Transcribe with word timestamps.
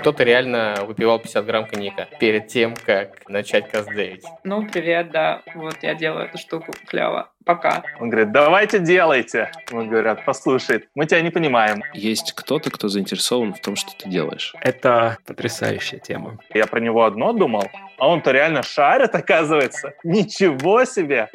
Кто-то 0.00 0.24
реально 0.24 0.74
выпивал 0.86 1.18
50 1.18 1.46
грамм 1.46 1.66
коньяка 1.66 2.08
перед 2.18 2.48
тем, 2.48 2.74
как 2.74 3.28
начать 3.28 3.70
каздевить. 3.70 4.24
Ну, 4.44 4.66
привет, 4.68 5.10
да. 5.10 5.42
Вот 5.54 5.76
я 5.82 5.94
делаю 5.94 6.26
эту 6.26 6.38
штуку 6.38 6.72
клево. 6.86 7.30
Пока. 7.44 7.84
Он 8.00 8.10
говорит, 8.10 8.32
давайте 8.32 8.80
делайте. 8.80 9.52
Мы 9.70 9.86
говорят, 9.86 10.24
послушай, 10.24 10.88
мы 10.96 11.06
тебя 11.06 11.20
не 11.22 11.30
понимаем. 11.30 11.82
Есть 11.94 12.32
кто-то, 12.32 12.70
кто 12.70 12.88
заинтересован 12.88 13.54
в 13.54 13.60
том, 13.60 13.76
что 13.76 13.92
ты 13.96 14.08
делаешь. 14.08 14.52
Это 14.60 15.18
потрясающая 15.24 16.00
тема. 16.00 16.38
Я 16.52 16.66
про 16.66 16.80
него 16.80 17.04
одно 17.04 17.32
думал, 17.32 17.70
а 17.98 18.08
он-то 18.08 18.32
реально 18.32 18.64
шарит, 18.64 19.14
оказывается. 19.14 19.94
Ничего 20.02 20.84
себе! 20.84 21.28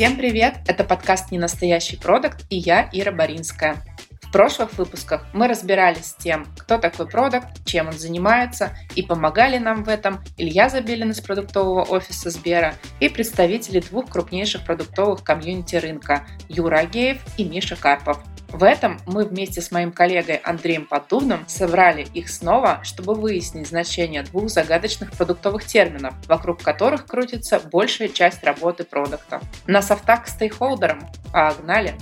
Всем 0.00 0.16
привет! 0.16 0.54
Это 0.66 0.82
подкаст 0.82 1.30
«Ненастоящий 1.30 1.98
продукт» 1.98 2.46
и 2.48 2.56
я, 2.56 2.88
Ира 2.90 3.12
Боринская. 3.12 3.76
В 4.22 4.32
прошлых 4.32 4.78
выпусках 4.78 5.26
мы 5.34 5.46
разбирались 5.46 6.06
с 6.06 6.14
тем, 6.14 6.46
кто 6.56 6.78
такой 6.78 7.06
продукт, 7.06 7.48
чем 7.66 7.88
он 7.88 7.92
занимается, 7.92 8.74
и 8.94 9.02
помогали 9.02 9.58
нам 9.58 9.84
в 9.84 9.90
этом 9.90 10.24
Илья 10.38 10.70
Забелин 10.70 11.10
из 11.10 11.20
продуктового 11.20 11.82
офиса 11.82 12.30
Сбера 12.30 12.76
и 12.98 13.10
представители 13.10 13.80
двух 13.80 14.08
крупнейших 14.08 14.64
продуктовых 14.64 15.22
комьюнити 15.22 15.76
рынка 15.76 16.26
Юра 16.48 16.78
Агеев 16.78 17.18
и 17.36 17.44
Миша 17.44 17.76
Карпов. 17.76 18.22
В 18.52 18.64
этом 18.64 18.98
мы 19.06 19.24
вместе 19.24 19.60
с 19.60 19.70
моим 19.70 19.92
коллегой 19.92 20.36
Андреем 20.36 20.84
Поддубным 20.84 21.44
собрали 21.46 22.06
их 22.14 22.28
снова, 22.28 22.80
чтобы 22.82 23.14
выяснить 23.14 23.68
значение 23.68 24.24
двух 24.24 24.50
загадочных 24.50 25.12
продуктовых 25.12 25.64
терминов, 25.64 26.14
вокруг 26.26 26.60
которых 26.60 27.06
крутится 27.06 27.60
большая 27.60 28.08
часть 28.08 28.42
работы 28.42 28.82
продукта. 28.82 29.40
На 29.66 29.82
софтах 29.82 30.24
к 30.24 30.28
стейкхолдерам. 30.28 31.00
Погнали! 31.32 31.94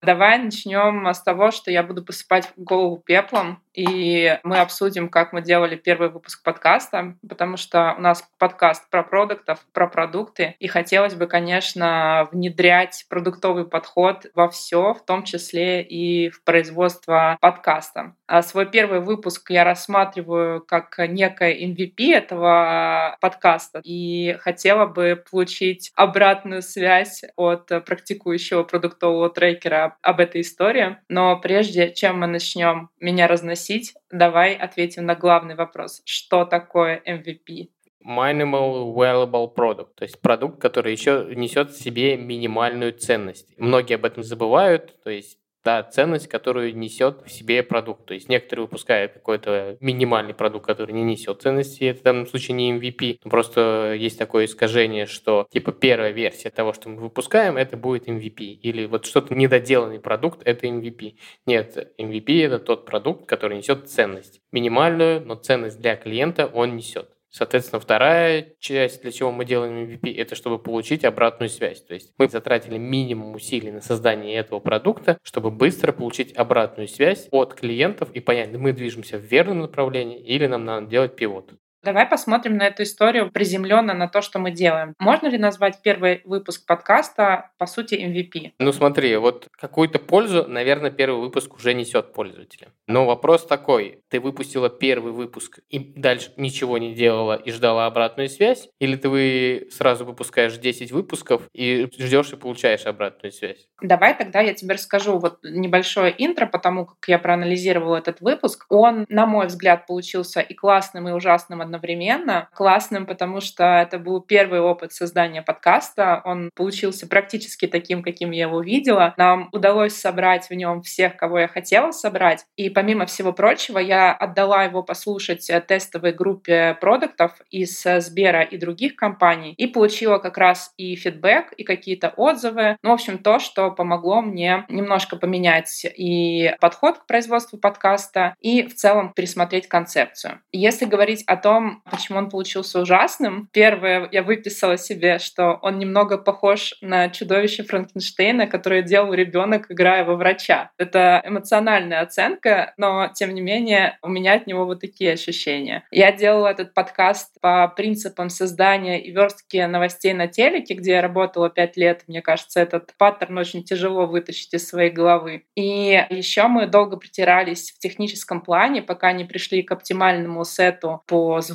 Давай 0.00 0.38
начнем 0.38 1.06
с 1.06 1.22
того, 1.22 1.52
что 1.52 1.70
я 1.70 1.84
буду 1.84 2.04
посыпать 2.04 2.50
голову 2.56 2.96
пеплом, 2.96 3.61
и 3.74 4.38
мы 4.42 4.58
обсудим, 4.58 5.08
как 5.08 5.32
мы 5.32 5.42
делали 5.42 5.76
первый 5.76 6.10
выпуск 6.10 6.42
подкаста, 6.42 7.16
потому 7.28 7.56
что 7.56 7.94
у 7.96 8.00
нас 8.00 8.28
подкаст 8.38 8.88
про 8.90 9.02
продуктов, 9.02 9.64
про 9.72 9.86
продукты, 9.86 10.56
и 10.58 10.66
хотелось 10.66 11.14
бы, 11.14 11.26
конечно, 11.26 12.28
внедрять 12.32 13.06
продуктовый 13.08 13.66
подход 13.66 14.26
во 14.34 14.48
все, 14.48 14.94
в 14.94 15.04
том 15.04 15.24
числе 15.24 15.82
и 15.82 16.28
в 16.28 16.42
производство 16.44 17.36
подкаста. 17.40 18.14
А 18.26 18.42
свой 18.42 18.66
первый 18.66 19.00
выпуск 19.00 19.50
я 19.50 19.64
рассматриваю 19.64 20.60
как 20.60 20.96
некое 20.98 21.54
MVP 21.66 22.14
этого 22.14 23.16
подкаста, 23.20 23.80
и 23.84 24.36
хотела 24.40 24.86
бы 24.86 25.22
получить 25.30 25.92
обратную 25.96 26.62
связь 26.62 27.22
от 27.36 27.66
практикующего 27.66 28.62
продуктового 28.62 29.30
трекера 29.30 29.96
об 30.02 30.20
этой 30.20 30.42
истории. 30.42 30.98
Но 31.08 31.38
прежде 31.38 31.92
чем 31.92 32.20
мы 32.20 32.26
начнем 32.26 32.90
меня 33.00 33.26
разносить, 33.28 33.61
давай 34.10 34.54
ответим 34.54 35.06
на 35.06 35.14
главный 35.14 35.54
вопрос. 35.54 36.02
Что 36.04 36.44
такое 36.44 37.02
MVP? 37.06 37.68
Minimal 38.04 38.94
Valuable 38.94 39.54
Product, 39.54 39.94
то 39.94 40.02
есть 40.02 40.20
продукт, 40.20 40.60
который 40.60 40.92
еще 40.92 41.26
несет 41.36 41.70
в 41.70 41.80
себе 41.80 42.16
минимальную 42.16 42.92
ценность. 42.92 43.46
Многие 43.58 43.94
об 43.94 44.04
этом 44.04 44.22
забывают, 44.22 45.00
то 45.04 45.10
есть 45.10 45.38
та 45.62 45.82
ценность, 45.82 46.28
которую 46.28 46.76
несет 46.76 47.22
в 47.24 47.30
себе 47.30 47.62
продукт. 47.62 48.06
То 48.06 48.14
есть 48.14 48.28
некоторые 48.28 48.66
выпускают 48.66 49.12
какой-то 49.12 49.76
минимальный 49.80 50.34
продукт, 50.34 50.66
который 50.66 50.92
не 50.92 51.02
несет 51.02 51.42
ценности, 51.42 51.84
это 51.84 52.00
в 52.00 52.02
данном 52.02 52.26
случае 52.26 52.56
не 52.56 52.76
MVP. 52.76 53.18
Просто 53.22 53.94
есть 53.94 54.18
такое 54.18 54.46
искажение, 54.46 55.06
что 55.06 55.46
типа 55.50 55.72
первая 55.72 56.10
версия 56.10 56.50
того, 56.50 56.72
что 56.72 56.88
мы 56.88 56.96
выпускаем, 57.00 57.56
это 57.56 57.76
будет 57.76 58.08
MVP. 58.08 58.40
Или 58.40 58.86
вот 58.86 59.06
что-то 59.06 59.34
недоделанный 59.34 60.00
продукт, 60.00 60.42
это 60.44 60.66
MVP. 60.66 61.14
Нет, 61.46 61.94
MVP 61.98 62.44
это 62.44 62.58
тот 62.58 62.84
продукт, 62.84 63.26
который 63.26 63.56
несет 63.56 63.88
ценность. 63.88 64.40
Минимальную, 64.50 65.24
но 65.24 65.36
ценность 65.36 65.80
для 65.80 65.96
клиента 65.96 66.46
он 66.46 66.76
несет. 66.76 67.11
Соответственно, 67.32 67.80
вторая 67.80 68.54
часть, 68.58 69.00
для 69.00 69.10
чего 69.10 69.32
мы 69.32 69.46
делаем 69.46 69.88
MVP, 69.88 70.14
это 70.14 70.34
чтобы 70.34 70.58
получить 70.58 71.02
обратную 71.02 71.48
связь. 71.48 71.80
То 71.82 71.94
есть 71.94 72.12
мы 72.18 72.28
затратили 72.28 72.76
минимум 72.76 73.34
усилий 73.34 73.70
на 73.70 73.80
создание 73.80 74.36
этого 74.36 74.60
продукта, 74.60 75.16
чтобы 75.22 75.50
быстро 75.50 75.92
получить 75.92 76.36
обратную 76.36 76.88
связь 76.88 77.28
от 77.30 77.54
клиентов 77.54 78.10
и 78.12 78.20
понять, 78.20 78.52
мы 78.52 78.74
движемся 78.74 79.16
в 79.16 79.22
верном 79.22 79.60
направлении 79.60 80.20
или 80.20 80.46
нам 80.46 80.66
надо 80.66 80.86
делать 80.88 81.16
пивот. 81.16 81.54
Давай 81.82 82.06
посмотрим 82.06 82.58
на 82.58 82.68
эту 82.68 82.84
историю 82.84 83.32
приземленно 83.32 83.92
на 83.92 84.06
то, 84.06 84.22
что 84.22 84.38
мы 84.38 84.52
делаем. 84.52 84.94
Можно 85.00 85.26
ли 85.26 85.36
назвать 85.36 85.82
первый 85.82 86.20
выпуск 86.24 86.64
подкаста, 86.64 87.50
по 87.58 87.66
сути, 87.66 87.94
MVP? 87.94 88.52
Ну 88.60 88.72
смотри, 88.72 89.16
вот 89.16 89.48
какую-то 89.58 89.98
пользу, 89.98 90.46
наверное, 90.46 90.92
первый 90.92 91.20
выпуск 91.20 91.54
уже 91.56 91.74
несет 91.74 92.12
пользователям. 92.12 92.70
Но 92.86 93.04
вопрос 93.04 93.46
такой, 93.46 93.98
ты 94.10 94.20
выпустила 94.20 94.70
первый 94.70 95.12
выпуск 95.12 95.58
и 95.70 95.80
дальше 95.80 96.32
ничего 96.36 96.78
не 96.78 96.94
делала 96.94 97.34
и 97.34 97.50
ждала 97.50 97.86
обратную 97.86 98.28
связь? 98.28 98.68
Или 98.78 98.94
ты 98.94 99.68
сразу 99.72 100.04
выпускаешь 100.04 100.56
10 100.56 100.92
выпусков 100.92 101.42
и 101.52 101.88
ждешь 101.98 102.32
и 102.32 102.36
получаешь 102.36 102.86
обратную 102.86 103.32
связь? 103.32 103.66
Давай 103.80 104.16
тогда 104.16 104.40
я 104.40 104.54
тебе 104.54 104.74
расскажу 104.74 105.18
вот 105.18 105.40
небольшое 105.42 106.14
интро, 106.16 106.46
потому 106.46 106.86
как 106.86 107.08
я 107.08 107.18
проанализировала 107.18 107.96
этот 107.96 108.20
выпуск. 108.20 108.66
Он, 108.68 109.04
на 109.08 109.26
мой 109.26 109.48
взгляд, 109.48 109.88
получился 109.88 110.40
и 110.40 110.54
классным, 110.54 111.08
и 111.08 111.12
ужасным 111.12 111.60
одновременно. 111.72 112.48
Классным, 112.54 113.06
потому 113.06 113.40
что 113.40 113.64
это 113.64 113.98
был 113.98 114.20
первый 114.20 114.60
опыт 114.60 114.92
создания 114.92 115.42
подкаста. 115.42 116.20
Он 116.24 116.50
получился 116.54 117.06
практически 117.08 117.66
таким, 117.66 118.02
каким 118.02 118.30
я 118.30 118.42
его 118.42 118.60
видела. 118.60 119.14
Нам 119.16 119.48
удалось 119.52 119.94
собрать 119.94 120.50
в 120.50 120.54
нем 120.54 120.82
всех, 120.82 121.16
кого 121.16 121.40
я 121.40 121.48
хотела 121.48 121.92
собрать. 121.92 122.44
И 122.56 122.68
помимо 122.68 123.06
всего 123.06 123.32
прочего, 123.32 123.78
я 123.78 124.12
отдала 124.12 124.64
его 124.64 124.82
послушать 124.82 125.50
тестовой 125.66 126.12
группе 126.12 126.76
продуктов 126.80 127.32
из 127.50 127.82
Сбера 127.82 128.42
и 128.42 128.58
других 128.58 128.96
компаний 128.96 129.54
и 129.56 129.66
получила 129.66 130.18
как 130.18 130.36
раз 130.36 130.72
и 130.76 130.94
фидбэк, 130.96 131.52
и 131.52 131.64
какие-то 131.64 132.12
отзывы. 132.16 132.76
Ну, 132.82 132.90
в 132.90 132.94
общем, 132.94 133.18
то, 133.18 133.38
что 133.38 133.70
помогло 133.70 134.20
мне 134.20 134.64
немножко 134.68 135.16
поменять 135.16 135.86
и 135.96 136.54
подход 136.60 136.98
к 136.98 137.06
производству 137.06 137.58
подкаста, 137.58 138.34
и 138.40 138.62
в 138.66 138.74
целом 138.74 139.12
пересмотреть 139.14 139.68
концепцию. 139.68 140.40
Если 140.52 140.84
говорить 140.84 141.22
о 141.26 141.36
том, 141.36 141.61
том, 141.62 141.82
почему 141.90 142.18
он 142.18 142.28
получился 142.28 142.80
ужасным. 142.80 143.48
Первое, 143.52 144.08
я 144.12 144.22
выписала 144.22 144.76
себе, 144.76 145.18
что 145.18 145.58
он 145.62 145.78
немного 145.78 146.18
похож 146.18 146.74
на 146.80 147.08
чудовище 147.08 147.62
Франкенштейна, 147.62 148.46
которое 148.46 148.82
делал 148.82 149.12
ребенок, 149.14 149.70
играя 149.70 150.04
во 150.04 150.16
врача. 150.16 150.70
Это 150.78 151.22
эмоциональная 151.24 152.00
оценка, 152.00 152.74
но 152.76 153.08
тем 153.14 153.34
не 153.34 153.40
менее 153.40 153.98
у 154.02 154.08
меня 154.08 154.34
от 154.34 154.46
него 154.46 154.64
вот 154.64 154.80
такие 154.80 155.12
ощущения. 155.12 155.84
Я 155.90 156.12
делала 156.12 156.48
этот 156.48 156.74
подкаст 156.74 157.40
по 157.40 157.68
принципам 157.68 158.28
создания 158.28 159.00
и 159.00 159.10
верстки 159.12 159.58
новостей 159.64 160.12
на 160.12 160.26
телеке, 160.26 160.74
где 160.74 160.92
я 160.92 161.02
работала 161.02 161.50
пять 161.50 161.76
лет. 161.76 162.04
Мне 162.08 162.22
кажется, 162.22 162.60
этот 162.60 162.94
паттерн 162.98 163.38
очень 163.38 163.64
тяжело 163.64 164.06
вытащить 164.06 164.54
из 164.54 164.66
своей 164.66 164.90
головы. 164.90 165.44
И 165.54 166.04
еще 166.10 166.48
мы 166.48 166.66
долго 166.66 166.96
притирались 166.96 167.72
в 167.72 167.78
техническом 167.78 168.40
плане, 168.40 168.82
пока 168.82 169.12
не 169.12 169.24
пришли 169.24 169.62
к 169.62 169.72
оптимальному 169.72 170.44
сету 170.44 171.02
по 171.06 171.40
звуку, 171.40 171.51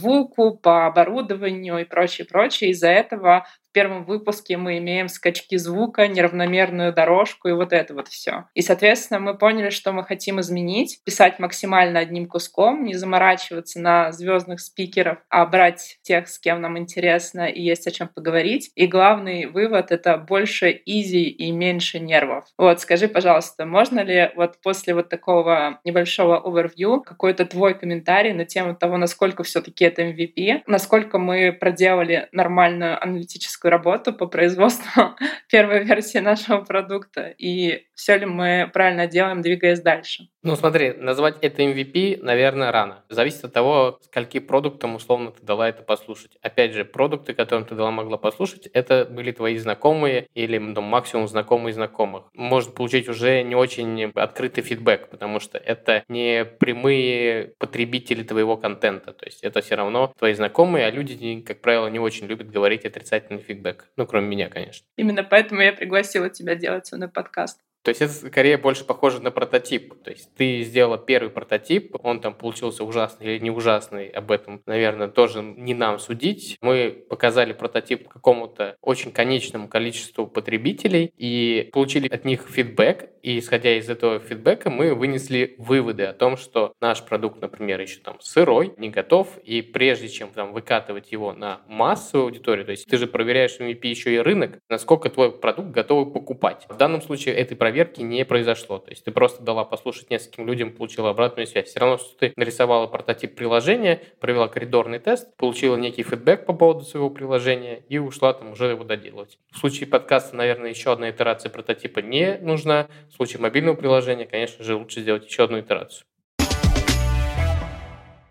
по 0.64 0.88
оборудованию 0.88 1.80
и 1.80 1.86
прочее, 1.86 2.26
прочее. 2.28 2.72
Из-за 2.72 2.90
этого 2.90 3.46
первом 3.78 4.06
выпуске 4.06 4.58
мы 4.58 4.80
имеем 4.80 5.08
скачки 5.08 5.56
звука, 5.56 6.08
неравномерную 6.08 6.92
дорожку 6.92 7.48
и 7.48 7.52
вот 7.52 7.74
это 7.74 7.94
вот 7.94 8.08
все. 8.08 8.46
И, 8.56 8.64
соответственно, 8.64 9.20
мы 9.20 9.38
поняли, 9.38 9.70
что 9.70 9.92
мы 9.92 10.04
хотим 10.04 10.40
изменить, 10.40 11.00
писать 11.04 11.38
максимально 11.38 12.00
одним 12.00 12.26
куском, 12.26 12.86
не 12.86 12.96
заморачиваться 12.96 13.80
на 13.80 14.12
звездных 14.12 14.62
спикеров, 14.62 15.20
а 15.30 15.46
брать 15.46 16.00
тех, 16.02 16.28
с 16.28 16.40
кем 16.40 16.60
нам 16.60 16.80
интересно 16.80 17.46
и 17.46 17.62
есть 17.62 17.86
о 17.86 17.92
чем 17.92 18.08
поговорить. 18.08 18.72
И 18.74 18.88
главный 18.88 19.46
вывод— 19.46 19.92
это 19.92 20.18
больше 20.18 20.72
изи 20.88 21.26
и 21.26 21.52
меньше 21.52 22.00
нервов. 22.00 22.46
Вот, 22.58 22.82
скажи, 22.82 23.08
пожалуйста, 23.08 23.68
можно 23.68 24.00
ли 24.00 24.32
вот 24.36 24.60
после 24.64 24.96
вот 24.96 25.10
такого 25.10 25.80
небольшого 25.84 26.42
овервью 26.44 27.02
какой-то 27.02 27.46
твой 27.46 27.76
комментарий 27.76 28.34
на 28.34 28.46
тему 28.46 28.76
того, 28.76 28.98
насколько 28.98 29.44
все 29.44 29.62
таки 29.62 29.86
это 29.86 30.02
MVP, 30.02 30.64
насколько 30.66 31.20
мы 31.20 31.52
проделали 31.52 32.28
нормальную 32.32 33.00
аналитическую 33.00 33.67
работу 33.70 34.14
по 34.14 34.28
производству 34.28 35.16
первой 35.50 35.84
версии 35.84 36.20
нашего 36.20 36.62
продукта. 36.62 37.34
И 37.38 37.87
все 37.98 38.16
ли 38.16 38.28
мы 38.28 38.70
правильно 38.72 39.08
делаем, 39.08 39.42
двигаясь 39.42 39.82
дальше. 39.82 40.30
Ну, 40.44 40.56
смотри, 40.56 40.94
назвать 40.94 41.38
это 41.42 41.64
MVP, 41.64 42.24
наверное, 42.24 42.72
рано. 42.72 43.04
Зависит 43.10 43.44
от 43.44 43.54
того, 43.54 44.00
скольки 44.04 44.40
продуктам 44.40 44.96
условно 44.96 45.32
ты 45.32 45.44
дала 45.44 45.68
это 45.68 45.82
послушать. 45.82 46.38
Опять 46.42 46.74
же, 46.74 46.86
продукты, 46.86 47.34
которым 47.34 47.66
ты 47.66 47.74
дала 47.74 47.90
могла 47.90 48.18
послушать, 48.18 48.68
это 48.68 49.06
были 49.06 49.32
твои 49.32 49.58
знакомые 49.58 50.28
или 50.36 50.60
ну, 50.60 50.80
максимум 50.80 51.28
знакомые 51.28 51.74
знакомых. 51.74 52.26
Можно 52.34 52.72
получить 52.72 53.10
уже 53.10 53.42
не 53.42 53.56
очень 53.56 54.12
открытый 54.14 54.64
фидбэк, 54.64 55.10
потому 55.10 55.40
что 55.40 55.58
это 55.58 56.04
не 56.08 56.46
прямые 56.46 57.54
потребители 57.58 58.22
твоего 58.22 58.58
контента. 58.58 59.12
То 59.14 59.26
есть 59.26 59.44
это 59.44 59.62
все 59.62 59.74
равно 59.74 60.14
твои 60.20 60.34
знакомые, 60.34 60.86
а 60.86 60.92
люди, 60.92 61.42
как 61.42 61.62
правило, 61.62 61.88
не 61.88 62.00
очень 62.00 62.28
любят 62.28 62.52
говорить 62.52 62.86
отрицательный 62.86 63.42
фидбэк. 63.42 63.90
Ну, 63.98 64.06
кроме 64.06 64.28
меня, 64.28 64.50
конечно. 64.50 64.86
Именно 64.98 65.24
поэтому 65.24 65.62
я 65.62 65.74
пригласила 65.74 66.30
тебя 66.30 66.54
делать 66.54 66.86
свой 66.86 67.08
подкаст. 67.10 67.60
То 67.88 67.92
есть 67.92 68.02
это 68.02 68.12
скорее 68.12 68.58
больше 68.58 68.84
похоже 68.84 69.22
на 69.22 69.32
прототип. 69.32 70.04
То 70.04 70.12
есть 70.12 70.30
ты 70.36 70.62
сделала 70.64 70.98
первый 70.98 71.30
прототип, 71.30 71.96
он 72.04 72.20
там 72.20 72.34
получился 72.34 72.84
ужасный 72.84 73.28
или 73.28 73.40
не 73.40 73.50
ужасный, 73.50 74.10
об 74.10 74.30
этом, 74.30 74.62
наверное, 74.66 75.08
тоже 75.08 75.42
не 75.42 75.74
нам 75.74 75.98
судить. 75.98 76.58
Мы 76.60 76.90
показали 77.10 77.54
прототип 77.54 78.10
какому-то 78.10 78.76
очень 78.82 79.14
конечному 79.14 79.70
количеству 79.70 80.28
потребителей 80.28 81.14
и 81.16 81.70
получили 81.72 82.10
от 82.10 82.26
них 82.26 82.46
фидбэк, 82.50 83.10
и 83.28 83.40
исходя 83.40 83.78
из 83.78 83.90
этого 83.90 84.20
фидбэка 84.20 84.70
мы 84.70 84.96
вынесли 84.96 85.56
выводы 85.58 86.04
о 86.04 86.14
том, 86.14 86.38
что 86.38 86.72
наш 86.80 87.04
продукт, 87.04 87.42
например, 87.42 87.82
еще 87.82 88.00
там 88.00 88.16
сырой, 88.22 88.74
не 88.78 88.90
готов, 88.90 89.38
и 89.44 89.62
прежде 89.62 90.08
чем 90.08 90.30
там 90.30 90.54
выкатывать 90.54 91.12
его 91.12 91.34
на 91.34 91.60
массовую 91.68 92.28
аудиторию, 92.28 92.64
то 92.64 92.72
есть 92.72 92.86
ты 92.86 92.96
же 92.96 93.06
проверяешь 93.06 93.60
MVP 93.60 93.86
еще 93.88 94.16
и 94.16 94.18
рынок, 94.20 94.60
насколько 94.70 95.10
твой 95.10 95.34
продукт 95.34 95.72
готовы 95.72 96.10
покупать. 96.10 96.66
В 96.70 96.78
данном 96.78 97.02
случае 97.02 97.36
этой 97.36 97.58
проверки 97.58 98.00
не 98.00 98.24
произошло. 98.24 98.78
То 98.78 98.92
есть 98.92 99.04
ты 99.04 99.12
просто 99.12 99.44
дала 99.44 99.66
послушать 99.66 100.10
нескольким 100.10 100.48
людям, 100.48 100.72
получила 100.72 101.10
обратную 101.10 101.48
связь. 101.48 101.68
Все 101.68 101.82
равно, 101.82 101.98
что 101.98 102.18
ты 102.18 102.32
нарисовала 102.38 102.88
прототип 102.88 103.36
приложения, 103.36 104.02
провела 104.22 104.48
коридорный 104.48 105.00
тест, 105.00 105.36
получила 105.36 105.76
некий 105.76 106.04
фидбэк 106.04 106.46
по 106.46 106.54
поводу 106.54 106.86
своего 106.86 107.10
приложения 107.10 107.84
и 107.90 107.98
ушла 107.98 108.32
там 108.32 108.54
уже 108.54 108.68
его 108.68 108.86
доделывать. 108.86 109.38
В 109.52 109.58
случае 109.58 109.88
подкаста, 109.88 110.34
наверное, 110.34 110.70
еще 110.70 110.94
одна 110.94 111.10
итерация 111.10 111.50
прототипа 111.50 112.00
не 112.00 112.38
нужна. 112.38 112.88
Случае 113.18 113.42
мобильного 113.42 113.76
приложения, 113.76 114.26
конечно 114.26 114.64
же, 114.64 114.76
лучше 114.76 115.02
сделать 115.02 115.26
еще 115.26 115.44
одну 115.44 115.60
итерацию. 115.60 116.06